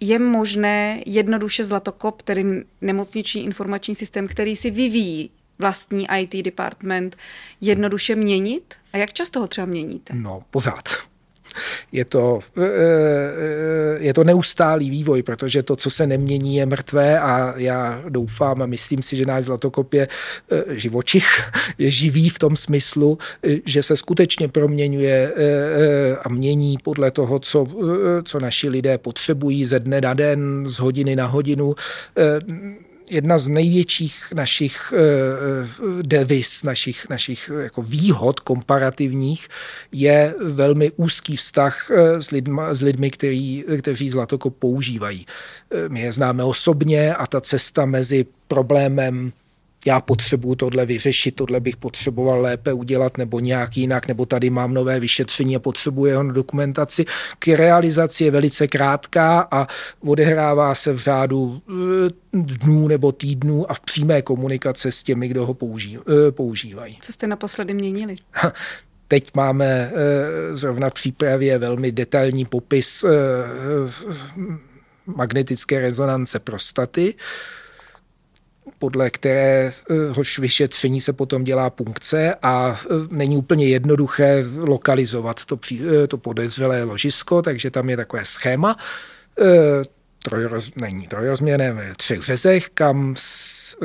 Je 0.00 0.18
možné 0.18 1.02
jednoduše 1.06 1.64
Zlatokop, 1.64 2.22
tedy 2.22 2.64
nemocniční 2.80 3.44
informační 3.44 3.94
systém, 3.94 4.28
který 4.28 4.56
si 4.56 4.70
vyvíjí 4.70 5.30
vlastní 5.58 6.06
IT 6.18 6.44
department, 6.44 7.16
jednoduše 7.60 8.16
měnit? 8.16 8.74
A 8.92 8.96
jak 8.96 9.12
často 9.12 9.40
ho 9.40 9.46
třeba 9.46 9.66
měníte? 9.66 10.14
No, 10.14 10.42
pořád. 10.50 10.88
Je 11.92 12.04
to, 12.04 12.40
eh, 12.56 12.62
eh, 12.62 13.98
je 13.98 14.14
to 14.14 14.24
neustálý 14.24 14.90
vývoj, 14.90 15.22
protože 15.22 15.62
to, 15.62 15.76
co 15.76 15.90
se 15.90 16.06
nemění, 16.06 16.56
je 16.56 16.66
mrtvé 16.66 17.20
a 17.20 17.54
já 17.56 18.02
doufám 18.08 18.62
a 18.62 18.66
myslím 18.66 19.02
si, 19.02 19.16
že 19.16 19.26
náš 19.26 19.44
zlatokop 19.44 19.94
je 19.94 20.08
živočich, 20.68 21.26
je 21.78 21.90
živý 21.90 22.28
v 22.28 22.38
tom 22.38 22.56
smyslu, 22.56 23.18
že 23.66 23.82
se 23.82 23.96
skutečně 23.96 24.48
proměňuje 24.48 25.32
a 26.22 26.28
mění 26.28 26.78
podle 26.82 27.10
toho, 27.10 27.38
co, 27.38 27.66
co 28.24 28.40
naši 28.40 28.68
lidé 28.68 28.98
potřebují 28.98 29.64
ze 29.64 29.80
dne 29.80 30.00
na 30.00 30.14
den, 30.14 30.64
z 30.66 30.78
hodiny 30.78 31.16
na 31.16 31.26
hodinu 31.26 31.74
jedna 33.10 33.38
z 33.38 33.48
největších 33.48 34.32
našich 34.34 34.92
uh, 34.92 36.02
devis, 36.02 36.62
našich, 36.62 37.08
našich 37.10 37.50
jako 37.58 37.82
výhod 37.82 38.40
komparativních 38.40 39.48
je 39.92 40.34
velmi 40.44 40.90
úzký 40.96 41.36
vztah 41.36 41.90
s, 42.18 42.30
lidma, 42.30 42.74
s 42.74 42.82
lidmi, 42.82 43.10
který, 43.10 43.64
kteří 43.78 44.10
zlatokop 44.10 44.56
používají. 44.56 45.26
My 45.88 46.00
je 46.00 46.12
známe 46.12 46.44
osobně 46.44 47.14
a 47.14 47.26
ta 47.26 47.40
cesta 47.40 47.86
mezi 47.86 48.26
problémem 48.48 49.32
já 49.86 50.00
potřebuju 50.00 50.54
tohle 50.54 50.86
vyřešit, 50.86 51.34
tohle 51.34 51.60
bych 51.60 51.76
potřeboval 51.76 52.40
lépe 52.40 52.72
udělat 52.72 53.18
nebo 53.18 53.40
nějak 53.40 53.76
jinak, 53.76 54.08
nebo 54.08 54.26
tady 54.26 54.50
mám 54.50 54.74
nové 54.74 55.00
vyšetření 55.00 55.56
a 55.56 55.58
potřebuji 55.58 56.06
jeho 56.06 56.22
dokumentaci. 56.22 57.04
K 57.38 57.48
realizaci 57.48 58.24
je 58.24 58.30
velice 58.30 58.68
krátká 58.68 59.48
a 59.50 59.66
odehrává 60.00 60.74
se 60.74 60.92
v 60.92 60.98
řádu 60.98 61.62
eh, 61.68 61.72
dnů 62.32 62.88
nebo 62.88 63.12
týdnů 63.12 63.70
a 63.70 63.74
v 63.74 63.80
přímé 63.80 64.22
komunikace 64.22 64.92
s 64.92 65.02
těmi, 65.02 65.28
kdo 65.28 65.46
ho 65.46 65.54
použí, 65.54 65.98
eh, 65.98 66.32
používají. 66.32 66.98
Co 67.00 67.12
jste 67.12 67.26
naposledy 67.26 67.74
měnili? 67.74 68.14
Teď 69.08 69.30
máme 69.34 69.92
eh, 69.94 70.56
zrovna 70.56 70.90
v 70.90 70.92
přípravě 70.92 71.58
velmi 71.58 71.92
detailní 71.92 72.44
popis 72.44 73.04
magnetické 75.06 75.80
rezonance 75.80 76.38
prostaty, 76.38 77.14
podle 78.78 79.10
kteréhož 79.10 80.38
vyšetření 80.38 81.00
se 81.00 81.12
potom 81.12 81.44
dělá 81.44 81.70
punkce 81.70 82.34
a 82.42 82.80
e, 82.84 82.94
není 83.10 83.36
úplně 83.36 83.68
jednoduché 83.68 84.44
lokalizovat 84.58 85.44
to, 85.44 85.58
e, 85.72 86.06
to 86.06 86.18
podezřelé 86.18 86.84
ložisko, 86.84 87.42
takže 87.42 87.70
tam 87.70 87.90
je 87.90 87.96
takové 87.96 88.24
schéma 88.24 88.76
trojroz, 90.22 90.70
není 90.80 91.06
trojrozměrné, 91.06 91.72
ve 91.72 91.94
třech 91.94 92.22
řezech, 92.22 92.68
kam 92.74 93.14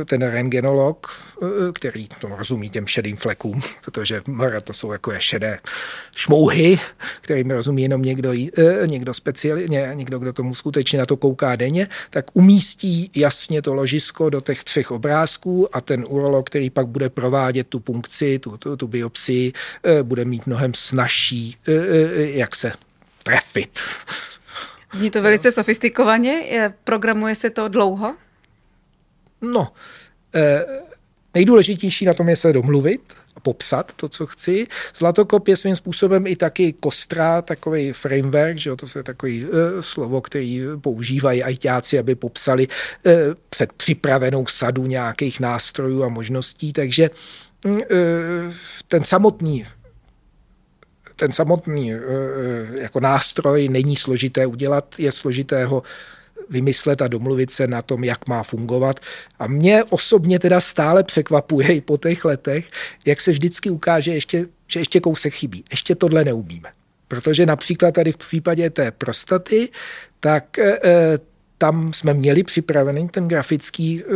ten 0.05 0.21
rengenolog, 0.21 1.11
eh, 1.41 1.47
který 1.73 2.07
to 2.07 2.27
rozumí 2.27 2.69
těm 2.69 2.87
šedým 2.87 3.15
flekům, 3.15 3.61
protože 3.85 4.21
to 4.63 4.73
jsou 4.73 4.91
jako 4.91 5.13
šedé 5.17 5.59
šmouhy, 6.15 6.79
kterým 7.21 7.51
rozumí 7.51 7.81
jenom 7.81 8.01
někdo, 8.01 8.33
eh, 8.33 8.87
někdo 8.87 9.13
speciálně, 9.13 9.91
někdo, 9.93 10.19
kdo 10.19 10.33
tomu 10.33 10.53
skutečně 10.53 10.99
na 10.99 11.05
to 11.05 11.17
kouká 11.17 11.55
denně, 11.55 11.87
tak 12.09 12.25
umístí 12.33 13.11
jasně 13.15 13.61
to 13.61 13.73
ložisko 13.73 14.29
do 14.29 14.41
těch 14.41 14.63
třech 14.63 14.91
obrázků 14.91 15.75
a 15.75 15.81
ten 15.81 16.05
urolog, 16.07 16.49
který 16.49 16.69
pak 16.69 16.87
bude 16.87 17.09
provádět 17.09 17.67
tu 17.67 17.79
punkci, 17.79 18.39
tu, 18.39 18.57
tu, 18.57 18.77
tu 18.77 18.87
biopsii, 18.87 19.53
eh, 19.83 20.03
bude 20.03 20.25
mít 20.25 20.47
mnohem 20.47 20.73
snažší, 20.73 21.57
jak 22.15 22.55
se 22.55 22.71
trefit 23.23 23.79
Zní 24.93 25.09
to 25.09 25.21
velice 25.21 25.51
sofistikovaně. 25.51 26.71
Programuje 26.83 27.35
se 27.35 27.49
to 27.49 27.67
dlouho? 27.67 28.15
No, 29.41 29.73
eh, 30.35 30.65
nejdůležitější 31.33 32.05
na 32.05 32.13
tom 32.13 32.29
je 32.29 32.35
se 32.35 32.53
domluvit 32.53 33.01
a 33.35 33.39
popsat 33.39 33.93
to, 33.93 34.09
co 34.09 34.25
chci. 34.25 34.67
Zlatokop 34.97 35.47
je 35.47 35.57
svým 35.57 35.75
způsobem 35.75 36.27
i 36.27 36.35
taky 36.35 36.73
kostra, 36.73 37.41
takový 37.41 37.93
framework, 37.93 38.57
že 38.57 38.69
jo, 38.69 38.75
to 38.75 38.85
je 38.95 39.03
takový 39.03 39.45
eh, 39.45 39.81
slovo, 39.81 40.21
který 40.21 40.61
používají 40.81 41.43
ajťáci, 41.43 41.99
aby 41.99 42.15
popsali 42.15 42.67
eh, 43.05 43.17
předpřipravenou 43.49 44.45
sadu 44.45 44.85
nějakých 44.85 45.39
nástrojů 45.39 46.03
a 46.03 46.09
možností, 46.09 46.73
takže 46.73 47.09
mm, 47.65 47.79
eh, 47.81 47.85
ten 48.87 49.03
samotný 49.03 49.65
ten 51.17 51.31
samotný 51.31 51.93
eh, 51.93 51.97
eh, 51.97 52.81
jako 52.81 52.99
nástroj 52.99 53.69
není 53.69 53.95
složité 53.95 54.45
udělat, 54.45 54.95
je 54.97 55.11
složité 55.11 55.65
ho 55.65 55.83
vymyslet 56.49 57.01
a 57.01 57.07
domluvit 57.07 57.51
se 57.51 57.67
na 57.67 57.81
tom, 57.81 58.03
jak 58.03 58.29
má 58.29 58.43
fungovat. 58.43 58.99
A 59.39 59.47
mě 59.47 59.83
osobně 59.83 60.39
teda 60.39 60.59
stále 60.59 61.03
překvapuje 61.03 61.75
i 61.75 61.81
po 61.81 61.97
těch 61.97 62.25
letech, 62.25 62.69
jak 63.05 63.21
se 63.21 63.31
vždycky 63.31 63.69
ukáže, 63.69 64.13
ještě, 64.13 64.45
že 64.67 64.79
ještě 64.79 64.99
kousek 64.99 65.33
chybí. 65.33 65.63
Ještě 65.71 65.95
tohle 65.95 66.23
neumíme. 66.23 66.69
Protože 67.07 67.45
například 67.45 67.93
tady 67.93 68.11
v 68.11 68.17
případě 68.17 68.69
té 68.69 68.91
prostaty, 68.91 69.69
tak 70.19 70.59
e, 70.59 70.79
tam 71.57 71.93
jsme 71.93 72.13
měli 72.13 72.43
připravený 72.43 73.09
ten 73.09 73.27
grafický 73.27 74.03
uh, 74.03 74.11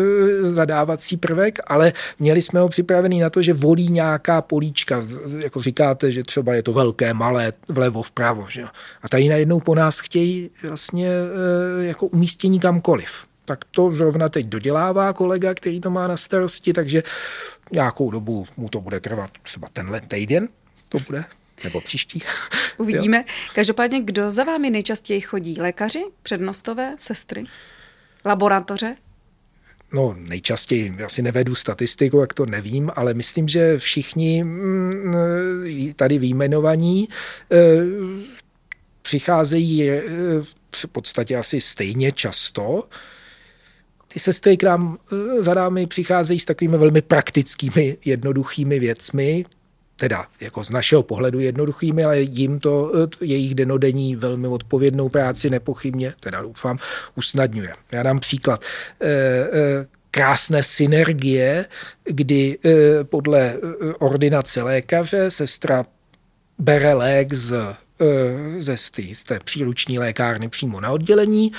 zadávací 0.49 1.17
prvek, 1.17 1.59
ale 1.67 1.93
měli 2.19 2.41
jsme 2.41 2.59
ho 2.59 2.69
připravený 2.69 3.19
na 3.19 3.29
to, 3.29 3.41
že 3.41 3.53
volí 3.53 3.87
nějaká 3.89 4.41
políčka. 4.41 5.01
Jako 5.43 5.61
říkáte, 5.61 6.11
že 6.11 6.23
třeba 6.23 6.53
je 6.53 6.63
to 6.63 6.73
velké, 6.73 7.13
malé, 7.13 7.53
vlevo, 7.67 8.03
vpravo. 8.03 8.45
Že? 8.49 8.63
A 9.01 9.09
tady 9.09 9.29
najednou 9.29 9.59
po 9.59 9.75
nás 9.75 9.99
chtějí 9.99 10.49
vlastně 10.67 11.09
uh, 11.09 11.85
jako 11.85 12.05
umístění 12.05 12.59
kamkoliv. 12.59 13.25
tak 13.45 13.65
to 13.71 13.91
zrovna 13.91 14.29
teď 14.29 14.45
dodělává 14.45 15.13
kolega, 15.13 15.53
který 15.53 15.81
to 15.81 15.89
má 15.89 16.07
na 16.07 16.17
starosti, 16.17 16.73
takže 16.73 17.03
nějakou 17.71 18.11
dobu 18.11 18.45
mu 18.57 18.69
to 18.69 18.81
bude 18.81 18.99
trvat, 18.99 19.29
třeba 19.43 19.67
tenhle 19.73 20.01
týden 20.01 20.47
to 20.89 20.97
bude, 21.07 21.23
nebo 21.63 21.81
příští. 21.81 22.21
Uvidíme. 22.77 23.17
Jo. 23.17 23.23
Každopádně, 23.55 24.01
kdo 24.01 24.31
za 24.31 24.43
vámi 24.43 24.69
nejčastěji 24.69 25.21
chodí? 25.21 25.55
Lékaři, 25.59 26.03
přednostové, 26.23 26.95
sestry, 26.99 27.43
laboratoře? 28.25 28.95
No, 29.93 30.15
nejčastěji, 30.17 30.95
asi 31.05 31.21
nevedu 31.21 31.55
statistiku, 31.55 32.19
jak 32.19 32.33
to 32.33 32.45
nevím, 32.45 32.91
ale 32.95 33.13
myslím, 33.13 33.47
že 33.47 33.77
všichni 33.77 34.43
mm, 34.43 35.13
tady 35.95 36.17
výjmenovaní 36.17 37.09
eh, 37.51 37.57
přicházejí 39.01 39.89
eh, 39.89 40.01
v 40.75 40.87
podstatě 40.91 41.37
asi 41.37 41.61
stejně 41.61 42.11
často. 42.11 42.83
Ty 44.07 44.19
sestry 44.19 44.57
k 44.57 44.63
nám 44.63 44.97
eh, 45.11 45.43
za 45.43 45.53
námi 45.53 45.87
přicházejí 45.87 46.39
s 46.39 46.45
takovými 46.45 46.77
velmi 46.77 47.01
praktickými, 47.01 47.97
jednoduchými 48.05 48.79
věcmi, 48.79 49.45
teda 50.01 50.25
jako 50.39 50.63
z 50.63 50.69
našeho 50.71 51.03
pohledu 51.03 51.39
jednoduchými, 51.39 52.03
ale 52.03 52.19
jim 52.19 52.59
to 52.59 52.91
jejich 53.21 53.55
denodenní 53.55 54.15
velmi 54.15 54.47
odpovědnou 54.47 55.09
práci 55.09 55.49
nepochybně, 55.49 56.13
teda 56.19 56.41
doufám, 56.41 56.77
usnadňuje. 57.15 57.73
Já 57.91 58.03
dám 58.03 58.19
příklad. 58.19 58.61
Krásné 60.11 60.63
synergie, 60.63 61.65
kdy 62.03 62.57
podle 63.03 63.57
ordinace 63.99 64.61
lékaře 64.63 65.31
sestra 65.31 65.85
bere 66.59 66.93
lék 66.93 67.33
z 67.33 67.53
Eh, 68.01 68.61
ze 68.61 68.77
z 68.77 69.23
té 69.23 69.39
příruční 69.43 69.99
lékárny 69.99 70.49
přímo 70.49 70.81
na 70.81 70.89
oddělení. 70.89 71.51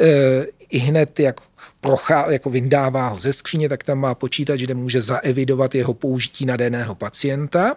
Eh, 0.00 0.46
I 0.70 0.78
hned, 0.78 1.20
jak 1.20 1.40
prochá, 1.80 2.30
jako 2.30 2.50
vyndává 2.50 3.08
ho 3.08 3.18
ze 3.18 3.32
skříně, 3.32 3.68
tak 3.68 3.84
tam 3.84 3.98
má 3.98 4.14
počítač, 4.14 4.60
kde 4.60 4.74
může 4.74 5.02
zaevidovat 5.02 5.74
jeho 5.74 5.94
použití 5.94 6.46
na 6.46 6.56
daného 6.56 6.94
pacienta. 6.94 7.76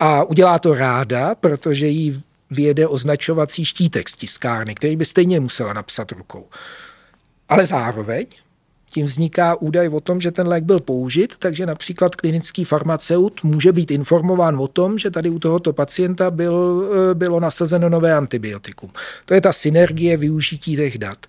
A 0.00 0.24
udělá 0.24 0.58
to 0.58 0.74
ráda, 0.74 1.34
protože 1.34 1.86
jí 1.86 2.22
vyjede 2.50 2.86
označovací 2.86 3.64
štítek 3.64 4.08
z 4.08 4.16
tiskárny, 4.16 4.74
který 4.74 4.96
by 4.96 5.04
stejně 5.04 5.40
musela 5.40 5.72
napsat 5.72 6.12
rukou. 6.12 6.46
Ale 7.48 7.66
zároveň 7.66 8.26
tím 8.90 9.06
vzniká 9.06 9.54
údaj 9.54 9.88
o 9.88 10.00
tom, 10.00 10.20
že 10.20 10.30
ten 10.30 10.48
lék 10.48 10.64
byl 10.64 10.78
použit, 10.78 11.34
takže 11.38 11.66
například 11.66 12.16
klinický 12.16 12.64
farmaceut 12.64 13.44
může 13.44 13.72
být 13.72 13.90
informován 13.90 14.60
o 14.60 14.68
tom, 14.68 14.98
že 14.98 15.10
tady 15.10 15.30
u 15.30 15.38
tohoto 15.38 15.72
pacienta 15.72 16.30
byl, 16.30 16.84
eh, 17.10 17.14
bylo 17.14 17.40
nasazeno 17.40 17.88
nové 17.88 18.12
antibiotikum. 18.14 18.90
To 19.24 19.34
je 19.34 19.40
ta 19.40 19.52
synergie 19.52 20.16
využití 20.16 20.76
těch 20.76 20.98
dat. 20.98 21.26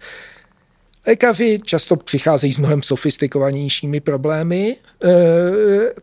Lékaři 1.07 1.59
často 1.63 1.95
přicházejí 1.95 2.53
s 2.53 2.57
mnohem 2.57 2.83
sofistikovanějšími 2.83 3.99
problémy. 3.99 4.75
Eh, 5.03 5.07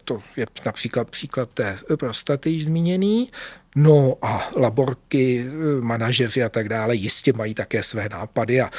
to 0.05 0.21
je 0.37 0.47
například 0.67 1.11
příklad 1.11 1.49
té 1.55 1.77
prostaty 1.97 2.51
již 2.51 2.65
zmíněný. 2.65 3.31
No 3.77 4.15
a 4.23 4.51
laborky, 4.57 5.47
eh, 5.49 5.81
manažeři 5.81 6.43
a 6.43 6.49
tak 6.49 6.69
dále 6.69 6.95
jistě 6.95 7.33
mají 7.33 7.55
také 7.55 7.83
své 7.83 8.09
nápady 8.09 8.61
a 8.61 8.71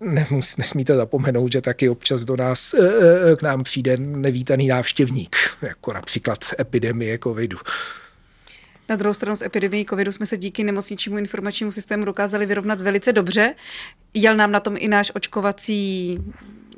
nemus, 0.00 0.56
nesmíte 0.56 0.94
zapomenout, 0.94 1.52
že 1.52 1.60
taky 1.60 1.88
občas 1.88 2.24
do 2.24 2.36
nás, 2.36 2.74
e, 2.74 2.78
e, 3.32 3.36
k 3.36 3.42
nám 3.42 3.62
přijde 3.62 3.96
nevítaný 3.96 4.68
návštěvník, 4.68 5.36
jako 5.62 5.92
například 5.92 6.38
epidemie 6.60 7.18
covidu. 7.18 7.58
Na 8.88 8.96
druhou 8.96 9.14
stranu 9.14 9.36
s 9.36 9.42
epidemií 9.42 9.84
covidu 9.84 10.12
jsme 10.12 10.26
se 10.26 10.36
díky 10.36 10.64
nemocničnímu 10.64 11.18
informačnímu 11.18 11.70
systému 11.70 12.04
dokázali 12.04 12.46
vyrovnat 12.46 12.80
velice 12.80 13.12
dobře. 13.12 13.54
Jel 14.14 14.36
nám 14.36 14.52
na 14.52 14.60
tom 14.60 14.76
i 14.78 14.88
náš 14.88 15.12
očkovací 15.14 16.18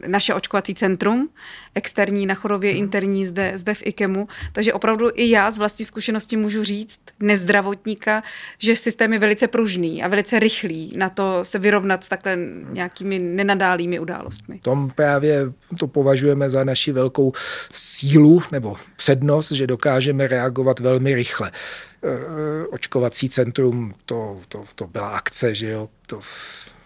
naše 0.07 0.35
očkovací 0.35 0.75
centrum, 0.75 1.29
externí 1.75 2.27
na 2.27 2.35
Chorově, 2.35 2.71
hmm. 2.71 2.79
interní 2.79 3.27
zde, 3.27 3.53
zde 3.55 3.75
v 3.75 3.87
IKEMu. 3.87 4.29
Takže 4.53 4.73
opravdu 4.73 5.11
i 5.15 5.31
já 5.31 5.51
z 5.51 5.59
vlastní 5.59 5.85
zkušenosti 5.85 6.37
můžu 6.37 6.65
říct 6.65 7.01
nezdravotníka, 7.21 8.23
že 8.59 8.77
systém 8.77 9.13
je 9.13 9.19
velice 9.19 9.49
pružný 9.49 10.03
a 10.03 10.09
velice 10.09 10.39
rychlý 10.39 10.93
na 10.97 11.09
to 11.09 11.45
se 11.45 11.59
vyrovnat 11.59 12.05
s 12.05 12.09
takhle 12.09 12.39
nějakými 12.71 13.19
nenadálými 13.19 13.99
událostmi. 13.99 14.59
Tom 14.63 14.91
právě 14.95 15.53
to 15.79 15.87
považujeme 15.87 16.51
za 16.51 16.65
naši 16.65 16.93
velkou 16.93 17.33
sílu 17.73 18.43
nebo 18.53 18.77
přednost, 18.97 19.53
že 19.53 19.67
dokážeme 19.67 20.27
reagovat 20.27 20.81
velmi 20.81 21.15
rychle 21.15 21.51
e, 21.51 22.67
očkovací 22.67 23.29
centrum, 23.29 23.95
to, 24.05 24.37
to, 24.49 24.65
to 24.75 24.87
byla 24.87 25.09
akce, 25.09 25.55
že 25.55 25.69
jo, 25.69 25.89
to 26.07 26.21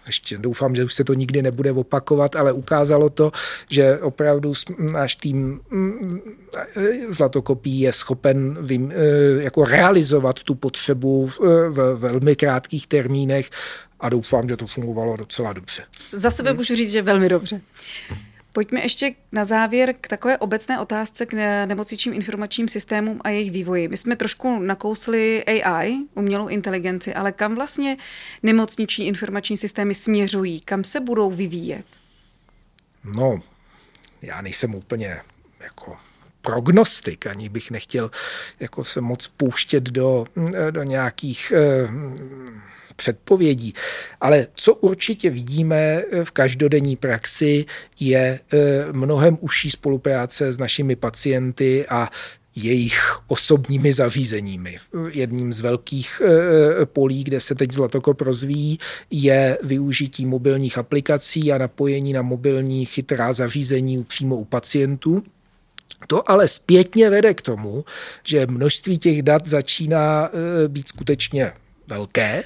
ještě 0.06 0.38
doufám, 0.38 0.74
že 0.74 0.84
už 0.84 0.94
se 0.94 1.04
to 1.04 1.14
nikdy 1.14 1.42
nebude 1.42 1.72
opakovat, 1.72 2.36
ale 2.36 2.52
ukázalo 2.52 3.08
to, 3.08 3.32
že 3.70 3.98
opravdu 3.98 4.52
náš 4.78 5.16
tým 5.16 5.60
mm, 5.70 6.20
zlatokopí 7.08 7.80
je 7.80 7.92
schopen 7.92 8.58
vím, 8.62 8.92
eh, 8.92 9.42
jako 9.42 9.64
realizovat 9.64 10.42
tu 10.42 10.54
potřebu 10.54 11.30
eh, 11.30 11.46
v 11.68 11.94
velmi 11.94 12.36
krátkých 12.36 12.86
termínech 12.86 13.50
a 14.00 14.08
doufám, 14.08 14.48
že 14.48 14.56
to 14.56 14.66
fungovalo 14.66 15.16
docela 15.16 15.52
dobře. 15.52 15.82
Za 16.12 16.30
sebe 16.30 16.52
můžu 16.52 16.76
říct, 16.76 16.90
že 16.90 17.02
velmi 17.02 17.28
dobře. 17.28 17.60
Pojďme 18.56 18.80
ještě 18.80 19.14
na 19.32 19.44
závěr 19.44 19.94
k 20.00 20.08
takové 20.08 20.38
obecné 20.38 20.80
otázce 20.80 21.26
k 21.26 21.32
nemocničním 21.66 22.14
informačním 22.14 22.68
systémům 22.68 23.20
a 23.24 23.28
jejich 23.28 23.50
vývoji. 23.50 23.88
My 23.88 23.96
jsme 23.96 24.16
trošku 24.16 24.58
nakousli 24.58 25.44
AI, 25.44 25.96
umělou 26.14 26.48
inteligenci, 26.48 27.14
ale 27.14 27.32
kam 27.32 27.54
vlastně 27.54 27.96
nemocniční 28.42 29.06
informační 29.06 29.56
systémy 29.56 29.94
směřují? 29.94 30.60
Kam 30.60 30.84
se 30.84 31.00
budou 31.00 31.30
vyvíjet? 31.30 31.84
No, 33.04 33.40
já 34.22 34.40
nejsem 34.40 34.74
úplně 34.74 35.20
jako 35.60 35.96
prognostik, 36.40 37.26
ani 37.26 37.48
bych 37.48 37.70
nechtěl 37.70 38.10
jako 38.60 38.84
se 38.84 39.00
moc 39.00 39.28
pouštět 39.28 39.82
do, 39.82 40.26
do 40.70 40.82
nějakých 40.82 41.52
eh, 41.56 41.88
předpovědí. 42.96 43.74
Ale 44.20 44.46
co 44.54 44.74
určitě 44.74 45.30
vidíme 45.30 45.76
eh, 45.76 46.24
v 46.24 46.30
každodenní 46.30 46.96
praxi, 46.96 47.64
je 48.00 48.40
eh, 48.52 48.58
mnohem 48.92 49.38
užší 49.40 49.70
spolupráce 49.70 50.52
s 50.52 50.58
našimi 50.58 50.96
pacienty 50.96 51.86
a 51.88 52.10
jejich 52.54 53.18
osobními 53.26 53.92
zařízeními. 53.92 54.76
Jedním 55.12 55.52
z 55.52 55.60
velkých 55.60 56.22
eh, 56.24 56.86
polí, 56.86 57.24
kde 57.24 57.40
se 57.40 57.54
teď 57.54 57.72
Zlatokop 57.72 58.20
rozvíjí, 58.20 58.78
je 59.10 59.58
využití 59.62 60.26
mobilních 60.26 60.78
aplikací 60.78 61.52
a 61.52 61.58
napojení 61.58 62.12
na 62.12 62.22
mobilní 62.22 62.86
chytrá 62.86 63.32
zařízení 63.32 64.04
přímo 64.04 64.36
u 64.36 64.44
pacientů. 64.44 65.22
To 66.06 66.30
ale 66.30 66.48
zpětně 66.48 67.10
vede 67.10 67.34
k 67.34 67.42
tomu, 67.42 67.84
že 68.24 68.46
množství 68.46 68.98
těch 68.98 69.22
dat 69.22 69.46
začíná 69.46 70.30
být 70.68 70.88
skutečně 70.88 71.52
velké, 71.88 72.44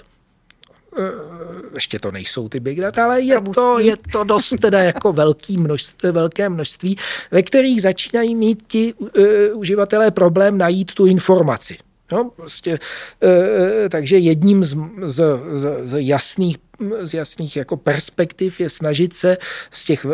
ještě 1.75 1.99
to 1.99 2.11
nejsou 2.11 2.49
ty 2.49 2.61
big 2.61 2.81
data, 2.81 3.05
ale 3.05 3.21
je 3.21 3.41
to, 3.55 3.79
je 3.79 3.97
to 4.13 4.25
dost 4.25 4.55
teda 4.61 4.83
jako 4.83 5.13
velký 5.13 5.59
množství, 5.59 6.11
velké 6.11 6.49
množství, 6.49 6.97
ve 7.31 7.43
kterých 7.43 7.83
začínají 7.83 8.35
mít 8.35 8.63
ti 8.67 8.95
uh, 8.95 9.09
uživatelé 9.55 10.11
problém 10.11 10.59
najít 10.59 10.95
tu 10.95 11.07
informaci. 11.07 11.77
No, 12.13 12.31
prostě, 12.37 12.79
uh, 13.23 13.89
takže 13.89 14.19
jedním 14.19 14.65
z, 14.65 14.77
z, 15.03 15.25
z, 15.53 15.69
z 15.85 16.07
jasných 16.07 16.57
z 17.01 17.15
jasných 17.15 17.57
jako 17.57 17.77
perspektiv 17.77 18.61
je 18.61 18.71
snažit 18.71 19.15
se 19.15 19.37
z 19.71 19.85
těch 19.85 20.05
uh, 20.05 20.13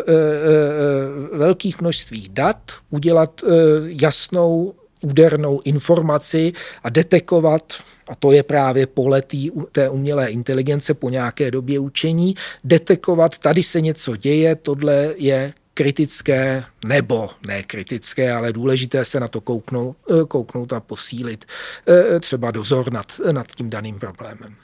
velkých 1.32 1.80
množství 1.80 2.28
dat 2.32 2.58
udělat 2.90 3.42
uh, 3.42 3.50
jasnou 3.86 4.74
údernou 5.00 5.60
informaci 5.64 6.52
a 6.82 6.90
detekovat, 6.90 7.72
a 8.08 8.14
to 8.14 8.32
je 8.32 8.42
právě 8.42 8.86
pole 8.86 9.22
tý, 9.22 9.50
té 9.72 9.88
umělé 9.88 10.30
inteligence 10.30 10.94
po 10.94 11.10
nějaké 11.10 11.50
době 11.50 11.78
učení, 11.78 12.34
detekovat, 12.64 13.38
tady 13.38 13.62
se 13.62 13.80
něco 13.80 14.16
děje, 14.16 14.56
tohle 14.56 15.14
je 15.16 15.52
kritické 15.74 16.64
nebo 16.86 17.30
ne 17.46 17.62
kritické, 17.62 18.32
ale 18.32 18.52
důležité 18.52 19.04
se 19.04 19.20
na 19.20 19.28
to 19.28 19.40
kouknout, 19.40 19.96
eh, 20.10 20.24
kouknout 20.28 20.72
a 20.72 20.80
posílit 20.80 21.44
eh, 21.88 22.20
třeba 22.20 22.50
dozor 22.50 22.92
nad, 22.92 23.20
nad 23.32 23.46
tím 23.46 23.70
daným 23.70 23.98
problémem. 23.98 24.56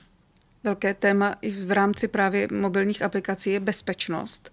Velké 0.65 0.95
téma 0.95 1.35
i 1.41 1.51
v 1.51 1.71
rámci 1.71 2.09
právě 2.09 2.49
mobilních 2.53 3.03
aplikací 3.03 3.51
je 3.51 3.61
bezpečnost 3.61 4.53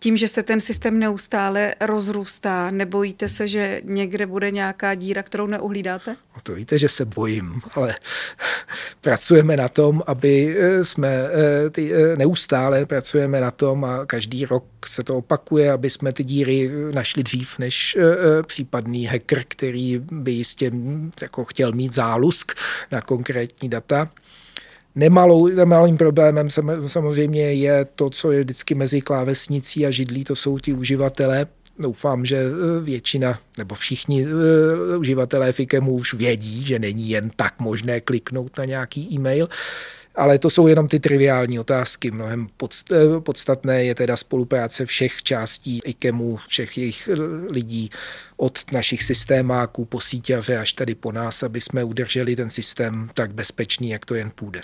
tím, 0.00 0.16
že 0.16 0.28
se 0.28 0.42
ten 0.42 0.60
systém 0.60 0.98
neustále 0.98 1.74
rozrůstá, 1.80 2.70
nebojíte 2.70 3.28
se, 3.28 3.46
že 3.48 3.80
někde 3.84 4.26
bude 4.26 4.50
nějaká 4.50 4.94
díra, 4.94 5.22
kterou 5.22 5.46
neuhlídáte? 5.46 6.10
No 6.10 6.42
to 6.42 6.54
víte, 6.54 6.78
že 6.78 6.88
se 6.88 7.04
bojím, 7.04 7.60
ale 7.74 7.94
pracujeme 9.00 9.56
na 9.56 9.68
tom, 9.68 10.02
aby 10.06 10.56
eh, 10.58 10.84
jsme 10.84 11.08
eh, 11.08 11.70
ty, 11.70 11.92
eh, 11.94 12.16
neustále 12.16 12.86
pracujeme 12.86 13.40
na 13.40 13.50
tom 13.50 13.84
a 13.84 14.06
každý 14.06 14.44
rok 14.44 14.64
se 14.86 15.02
to 15.02 15.16
opakuje, 15.16 15.72
aby 15.72 15.90
jsme 15.90 16.12
ty 16.12 16.24
díry 16.24 16.70
našli 16.94 17.22
dřív 17.22 17.58
než 17.58 17.98
případný 18.46 19.06
hacker, 19.06 19.44
který 19.48 20.00
by 20.12 20.30
jistě 20.30 20.70
hm, 20.70 21.10
jako 21.22 21.44
chtěl 21.44 21.72
mít 21.72 21.94
zálusk 21.94 22.52
na 22.92 23.00
konkrétní 23.00 23.68
data. 23.68 24.10
Nemalou, 24.98 25.46
nemalým 25.46 25.96
problémem 25.96 26.50
samozřejmě 26.86 27.52
je 27.52 27.86
to, 27.94 28.10
co 28.10 28.32
je 28.32 28.40
vždycky 28.40 28.74
mezi 28.74 29.00
klávesnicí 29.00 29.86
a 29.86 29.90
židlí, 29.90 30.24
to 30.24 30.36
jsou 30.36 30.58
ti 30.58 30.72
uživatelé, 30.72 31.46
doufám, 31.78 32.24
že 32.24 32.36
eh, 32.36 32.80
většina 32.82 33.34
nebo 33.58 33.74
všichni 33.74 34.26
eh, 34.26 34.96
uživatelé 34.96 35.52
Fikemu 35.52 35.92
už 35.92 36.14
vědí, 36.14 36.64
že 36.64 36.78
není 36.78 37.10
jen 37.10 37.30
tak 37.36 37.60
možné 37.60 38.00
kliknout 38.00 38.58
na 38.58 38.64
nějaký 38.64 39.08
e-mail, 39.14 39.48
ale 40.14 40.38
to 40.38 40.50
jsou 40.50 40.66
jenom 40.66 40.88
ty 40.88 41.00
triviální 41.00 41.58
otázky. 41.58 42.10
Mnohem 42.10 42.48
eh, 42.62 42.96
podstatné 43.20 43.84
je 43.84 43.94
teda 43.94 44.16
spolupráce 44.16 44.86
všech 44.86 45.22
částí 45.22 45.80
IKEMu, 45.84 46.38
všech 46.48 46.78
jejich 46.78 47.08
lidí, 47.50 47.90
od 48.36 48.72
našich 48.72 49.02
systémáků 49.02 49.84
po 49.84 50.00
síťaře 50.00 50.58
až 50.58 50.72
tady 50.72 50.94
po 50.94 51.12
nás, 51.12 51.42
aby 51.42 51.60
jsme 51.60 51.84
udrželi 51.84 52.36
ten 52.36 52.50
systém 52.50 53.08
tak 53.14 53.34
bezpečný, 53.34 53.90
jak 53.90 54.06
to 54.06 54.14
jen 54.14 54.30
půjde. 54.34 54.60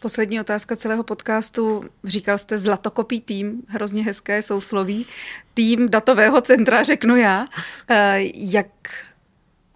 Poslední 0.00 0.40
otázka 0.40 0.76
celého 0.76 1.02
podcastu. 1.02 1.84
Říkal 2.04 2.38
jste 2.38 2.58
zlatokopý 2.58 3.20
tým, 3.20 3.62
hrozně 3.68 4.04
hezké 4.04 4.42
sousloví. 4.42 5.06
Tým 5.54 5.88
datového 5.90 6.40
centra, 6.40 6.82
řeknu 6.82 7.16
já. 7.16 7.46
Eh, 7.90 8.20
jak 8.34 8.66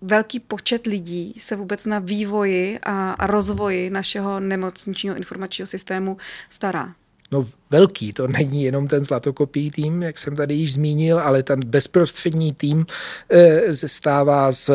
velký 0.00 0.40
počet 0.40 0.86
lidí 0.86 1.34
se 1.38 1.56
vůbec 1.56 1.86
na 1.86 1.98
vývoji 1.98 2.78
a 2.82 3.26
rozvoji 3.26 3.90
našeho 3.90 4.40
nemocničního 4.40 5.16
informačního 5.16 5.66
systému 5.66 6.16
stará? 6.50 6.94
No 7.32 7.44
velký, 7.70 8.12
to 8.12 8.28
není 8.28 8.64
jenom 8.64 8.88
ten 8.88 9.04
zlatokopý 9.04 9.70
tým, 9.70 10.02
jak 10.02 10.18
jsem 10.18 10.36
tady 10.36 10.54
již 10.54 10.72
zmínil, 10.72 11.20
ale 11.20 11.42
ten 11.42 11.60
bezprostřední 11.66 12.52
tým 12.52 12.86
e, 13.30 13.88
stává 13.88 14.52
z 14.52 14.70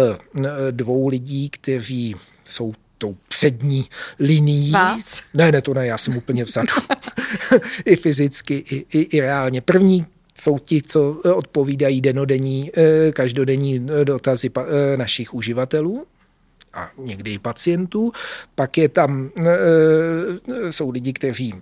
dvou 0.71 1.07
lidí, 1.07 1.49
kteří 1.49 2.15
jsou 2.45 2.73
tou 2.97 3.17
přední 3.27 3.85
linií. 4.19 4.71
Vás? 4.71 5.23
Ne, 5.33 5.51
ne, 5.51 5.61
to 5.61 5.73
ne, 5.73 5.87
já 5.87 5.97
jsem 5.97 6.17
úplně 6.17 6.43
vzadu. 6.43 6.73
I 7.85 7.95
fyzicky, 7.95 8.53
i, 8.55 8.85
i, 8.97 9.01
i 9.17 9.21
reálně. 9.21 9.61
První 9.61 10.05
jsou 10.39 10.59
ti, 10.59 10.81
co 10.81 11.21
odpovídají 11.35 12.01
denodenní, 12.01 12.71
eh, 12.77 13.11
každodenní 13.11 13.87
dotazy 14.03 14.51
eh, 14.57 14.97
našich 14.97 15.33
uživatelů 15.33 16.05
a 16.73 16.91
někdy 16.97 17.33
i 17.33 17.39
pacientů. 17.39 18.11
Pak 18.55 18.77
je 18.77 18.89
tam, 18.89 19.31
eh, 19.39 20.71
jsou 20.71 20.89
lidi, 20.89 21.13
kteří 21.13 21.53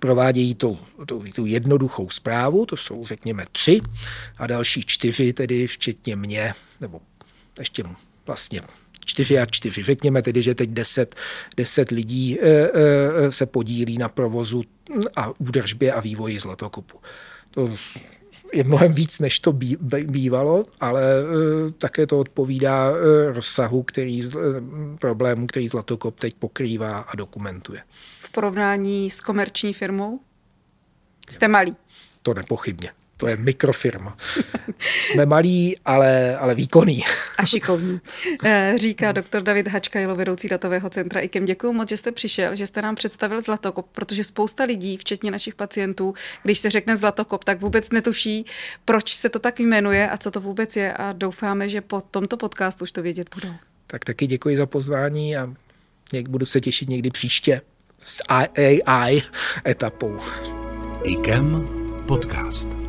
provádějí 0.00 0.54
tu, 0.54 0.78
tu, 1.06 1.24
tu 1.34 1.46
jednoduchou 1.46 2.10
zprávu, 2.10 2.66
to 2.66 2.76
jsou 2.76 3.06
řekněme 3.06 3.44
tři, 3.52 3.80
a 4.38 4.46
další 4.46 4.82
čtyři, 4.86 5.32
tedy 5.32 5.66
včetně 5.66 6.16
mě, 6.16 6.52
nebo 6.80 7.00
ještě 7.58 7.84
vlastně 8.26 8.60
čtyři 9.06 9.38
a 9.38 9.46
čtyři. 9.46 9.82
Řekněme 9.82 10.22
tedy, 10.22 10.42
že 10.42 10.54
teď 10.54 10.70
deset, 10.70 11.14
deset 11.56 11.90
lidí 11.90 12.38
e, 12.40 12.48
e, 12.48 13.32
se 13.32 13.46
podílí 13.46 13.98
na 13.98 14.08
provozu 14.08 14.62
a 15.16 15.40
údržbě 15.40 15.92
a 15.92 16.00
vývoji 16.00 16.38
zlatokopu. 16.38 16.98
To 17.50 17.70
je 18.52 18.64
mnohem 18.64 18.92
víc, 18.92 19.20
než 19.20 19.40
to 19.40 19.52
bývalo, 20.06 20.64
ale 20.80 21.02
e, 21.02 21.70
také 21.70 22.06
to 22.06 22.18
odpovídá 22.18 22.92
rozsahu 23.32 23.82
který, 23.82 24.22
problému, 25.00 25.46
který 25.46 25.68
Zlatokop 25.68 26.20
teď 26.20 26.34
pokrývá 26.34 26.98
a 26.98 27.16
dokumentuje. 27.16 27.82
V 28.20 28.30
porovnání 28.30 29.10
s 29.10 29.20
komerční 29.20 29.72
firmou? 29.72 30.20
Jste 31.30 31.48
malý. 31.48 31.76
To 32.22 32.34
nepochybně. 32.34 32.90
To 33.16 33.28
je 33.28 33.36
mikrofirma. 33.36 34.16
Jsme 35.02 35.26
malí, 35.26 35.76
ale, 35.84 36.36
ale 36.36 36.54
výkonný. 36.54 37.04
A 37.38 37.44
šikovní. 37.44 38.00
Eh, 38.44 38.74
říká 38.76 39.12
doktor 39.12 39.42
David 39.42 39.68
Hačkajlo, 39.68 40.16
vedoucí 40.16 40.48
datového 40.48 40.90
centra 40.90 41.20
IKEM. 41.20 41.44
Děkuji 41.44 41.72
moc, 41.72 41.88
že 41.88 41.96
jste 41.96 42.12
přišel, 42.12 42.56
že 42.56 42.66
jste 42.66 42.82
nám 42.82 42.94
představil 42.94 43.40
Zlatokop, 43.40 43.86
protože 43.92 44.24
spousta 44.24 44.64
lidí, 44.64 44.96
včetně 44.96 45.30
našich 45.30 45.54
pacientů, 45.54 46.14
když 46.42 46.58
se 46.58 46.70
řekne 46.70 46.96
Zlatokop, 46.96 47.44
tak 47.44 47.60
vůbec 47.60 47.90
netuší, 47.90 48.46
proč 48.84 49.14
se 49.14 49.28
to 49.28 49.38
tak 49.38 49.60
jmenuje 49.60 50.10
a 50.10 50.16
co 50.16 50.30
to 50.30 50.40
vůbec 50.40 50.76
je 50.76 50.92
a 50.92 51.12
doufáme, 51.12 51.68
že 51.68 51.80
po 51.80 52.00
tomto 52.00 52.36
podcastu 52.36 52.82
už 52.82 52.92
to 52.92 53.02
vědět 53.02 53.28
budou. 53.34 53.54
Tak 53.86 54.04
taky 54.04 54.26
děkuji 54.26 54.56
za 54.56 54.66
pozvání 54.66 55.36
a 55.36 55.54
budu 56.28 56.46
se 56.46 56.60
těšit 56.60 56.88
někdy 56.88 57.10
příště 57.10 57.60
s 57.98 58.22
AI 58.28 59.22
etapou. 59.66 60.18
IKEM 61.04 61.68
podcast. 62.06 62.85